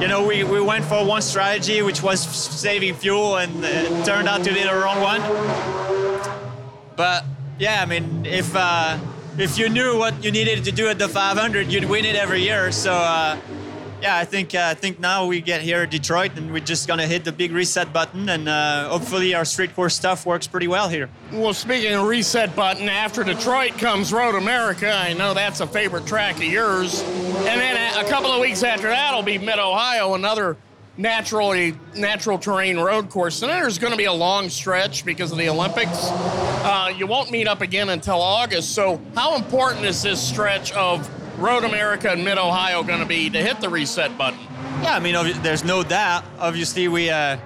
[0.00, 4.28] you know, we, we went for one strategy, which was saving fuel, and it turned
[4.28, 5.20] out to be the wrong one.
[6.96, 7.24] But
[7.58, 8.98] yeah, I mean, if uh,
[9.38, 12.42] if you knew what you needed to do at the 500, you'd win it every
[12.42, 12.72] year.
[12.72, 13.38] So uh,
[14.02, 16.86] yeah, I think uh, I think now we get here at Detroit and we're just
[16.86, 20.68] gonna hit the big reset button and uh, hopefully our street course stuff works pretty
[20.68, 21.08] well here.
[21.32, 24.90] Well, speaking of reset button, after Detroit comes Road America.
[24.90, 28.88] I know that's a favorite track of yours, and then a couple of weeks after
[28.88, 30.56] that will be Mid Ohio, another
[30.96, 33.42] naturally natural terrain road course.
[33.42, 36.08] And there's going to be a long stretch because of the Olympics.
[36.10, 38.74] Uh, you won't meet up again until August.
[38.74, 41.08] So, how important is this stretch of
[41.38, 44.40] Road America and Mid Ohio going to be to hit the reset button?
[44.82, 46.24] Yeah, I mean, there's no doubt.
[46.38, 47.38] Obviously, we uh,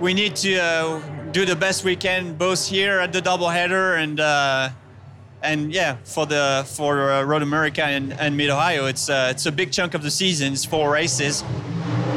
[0.00, 4.20] we need to uh, do the best we can both here at the doubleheader and
[4.20, 4.70] uh,
[5.42, 9.46] and yeah, for the for uh, Road America and, and Mid Ohio, it's uh, it's
[9.46, 10.52] a big chunk of the season.
[10.52, 11.44] It's four races,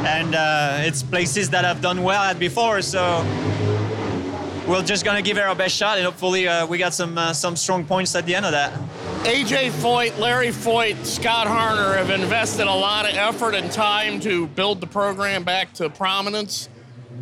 [0.04, 2.82] and uh, it's places that I've done well at before.
[2.82, 3.24] So
[4.66, 7.32] we're just gonna give it our best shot, and hopefully uh, we got some uh,
[7.32, 8.72] some strong points at the end of that.
[9.24, 14.48] AJ Foyt, Larry Foyt, Scott Harner have invested a lot of effort and time to
[14.48, 16.68] build the program back to prominence.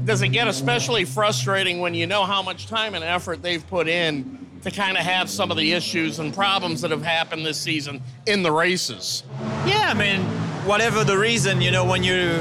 [0.05, 3.87] Does it get especially frustrating when you know how much time and effort they've put
[3.87, 7.61] in to kind of have some of the issues and problems that have happened this
[7.61, 9.23] season in the races?
[9.67, 10.23] Yeah, I mean,
[10.67, 12.41] whatever the reason, you know, when you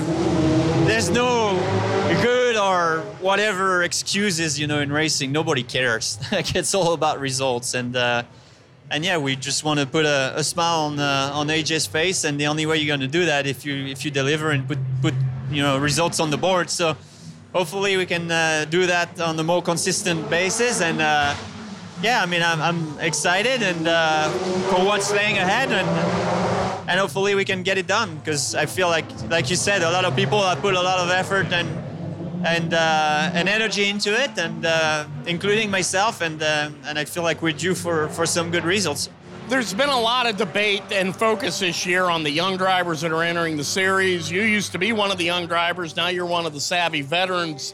[0.86, 1.54] there's no
[2.22, 5.32] good or whatever excuses, you know, in racing.
[5.32, 6.20] Nobody cares.
[6.32, 8.24] like it's all about results, and uh,
[8.92, 12.24] and yeah, we just want to put a, a smile on uh, on AJ's face,
[12.24, 14.68] and the only way you're going to do that if you if you deliver and
[14.68, 15.14] put put
[15.52, 16.70] you know results on the board.
[16.70, 16.98] So
[17.54, 21.36] hopefully we can uh, do that on a more consistent basis, and uh,
[22.02, 24.30] yeah, I mean, I'm, I'm excited and uh,
[24.70, 25.88] for what's laying ahead, and
[26.90, 29.92] and hopefully we can get it done because I feel like, like you said, a
[29.92, 31.70] lot of people have put a lot of effort and
[32.46, 37.24] and uh, and energy into it, and uh, including myself, and uh, and I feel
[37.24, 39.10] like we're due for for some good results.
[39.50, 43.12] There's been a lot of debate and focus this year on the young drivers that
[43.12, 44.30] are entering the series.
[44.30, 47.02] You used to be one of the young drivers, now you're one of the savvy
[47.02, 47.74] veterans.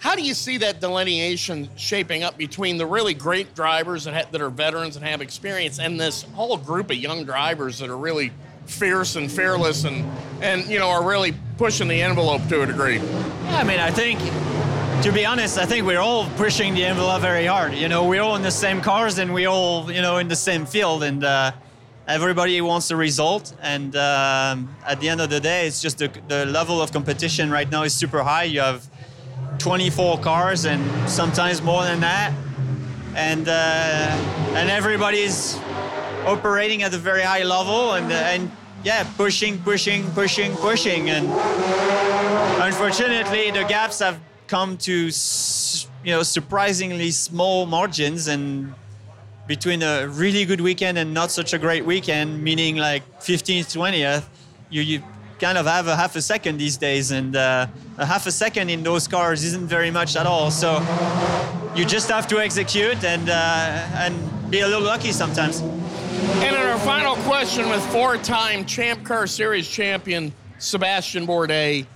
[0.00, 4.30] How do you see that delineation shaping up between the really great drivers that, ha-
[4.32, 7.98] that are veterans and have experience and this whole group of young drivers that are
[7.98, 8.32] really
[8.64, 10.10] fierce and fearless and,
[10.40, 12.96] and you know, are really pushing the envelope to a degree?
[12.96, 14.18] Yeah, I mean, I think,
[15.02, 17.74] to be honest, I think we're all pushing the envelope very hard.
[17.74, 20.36] You know, we're all in the same cars and we all, you know, in the
[20.36, 21.52] same field, and uh,
[22.08, 23.54] everybody wants the result.
[23.60, 27.50] And um, at the end of the day, it's just the, the level of competition
[27.50, 28.44] right now is super high.
[28.44, 28.88] You have
[29.60, 32.32] 24 cars and sometimes more than that,
[33.14, 33.52] and uh,
[34.56, 35.56] and everybody's
[36.26, 38.50] operating at a very high level and and
[38.82, 41.26] yeah, pushing, pushing, pushing, pushing, and
[42.62, 45.10] unfortunately, the gaps have come to
[46.04, 48.74] you know surprisingly small margins and
[49.46, 54.24] between a really good weekend and not such a great weekend, meaning like 15th, 20th,
[54.70, 55.02] you, you
[55.40, 58.68] kind of have a half a second these days, and uh, a half a second
[58.68, 60.50] in those cars isn't very much at all.
[60.50, 60.78] So
[61.74, 65.60] you just have to execute and uh, and be a little lucky sometimes.
[65.60, 71.86] And in our final question with four-time Champ Car Series champion Sebastian Bourdais,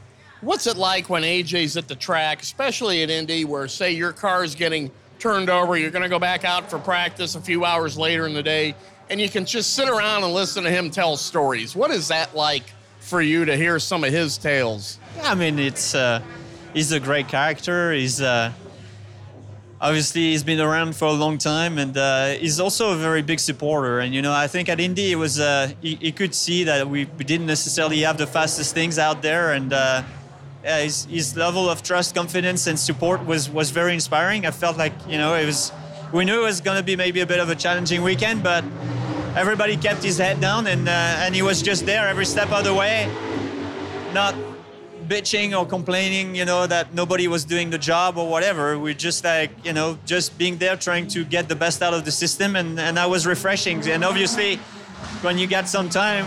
[0.41, 4.43] what's it like when AJ's at the track, especially at Indy, where say your car
[4.43, 7.99] is getting turned over, you're going to go back out for practice a few hours
[7.99, 8.75] later in the day,
[9.11, 11.77] and you can just sit around and listen to him tell stories.
[11.77, 12.65] What is that like
[13.05, 14.99] for you to hear some of his tales?
[15.17, 16.23] Yeah, I mean, it's uh,
[16.73, 17.93] he's a great character.
[17.93, 18.51] He's uh,
[19.81, 23.41] obviously he's been around for a long time, and uh, he's also a very big
[23.41, 24.01] supporter.
[24.01, 26.89] And you know, I think at Indy, it was uh, he, he could see that
[26.89, 30.03] we, didn't necessarily have the fastest things out there, and uh,
[30.65, 34.47] yeah, his, his level of trust, confidence, and support was was very inspiring.
[34.47, 35.73] I felt like you know it was.
[36.13, 38.63] We knew it was going to be maybe a bit of a challenging weekend, but
[39.37, 42.65] everybody kept his head down, and uh, and he was just there every step of
[42.65, 43.11] the way,
[44.13, 44.35] not
[45.05, 48.79] bitching or complaining, you know, that nobody was doing the job or whatever.
[48.79, 52.05] We're just like, you know, just being there trying to get the best out of
[52.05, 52.57] the system.
[52.57, 53.87] And, and that was refreshing.
[53.89, 54.57] And obviously,
[55.21, 56.27] when you get some time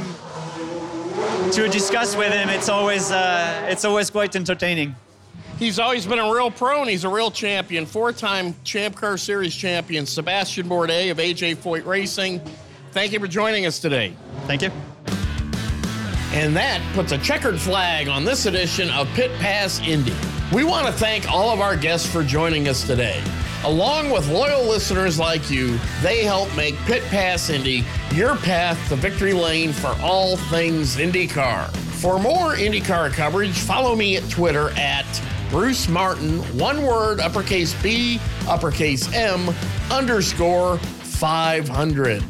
[1.51, 4.95] to discuss with him, it's always, uh, it's always quite entertaining.
[5.57, 7.87] He's always been a real pro and he's a real champion.
[7.87, 12.41] Four time Champ Car Series champion, Sebastian Bourdais of AJ Foyt Racing.
[12.97, 14.15] Thank you for joining us today.
[14.47, 14.71] Thank you.
[16.33, 20.15] And that puts a checkered flag on this edition of Pit Pass Indy.
[20.51, 23.21] We want to thank all of our guests for joining us today.
[23.63, 28.95] Along with loyal listeners like you, they help make Pit Pass Indy your path to
[28.95, 31.69] victory lane for all things IndyCar.
[32.01, 35.05] For more IndyCar coverage, follow me at Twitter at
[35.51, 39.53] Bruce Martin, one word, uppercase B, uppercase M,
[39.91, 42.23] underscore 500.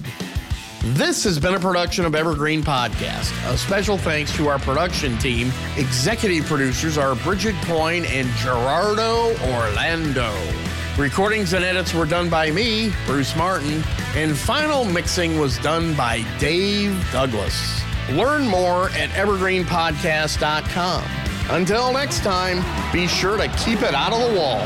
[0.93, 3.33] This has been a production of Evergreen Podcast.
[3.51, 5.51] A special thanks to our production team.
[5.75, 10.33] Executive producers are Bridget Coyne and Gerardo Orlando.
[10.97, 13.83] Recordings and edits were done by me, Bruce Martin,
[14.15, 17.81] and final mixing was done by Dave Douglas.
[18.11, 21.03] Learn more at evergreenpodcast.com.
[21.49, 24.65] Until next time, be sure to keep it out of the wall.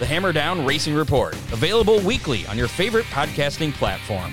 [0.00, 4.32] The Hammer Down Racing Report, available weekly on your favorite podcasting platform.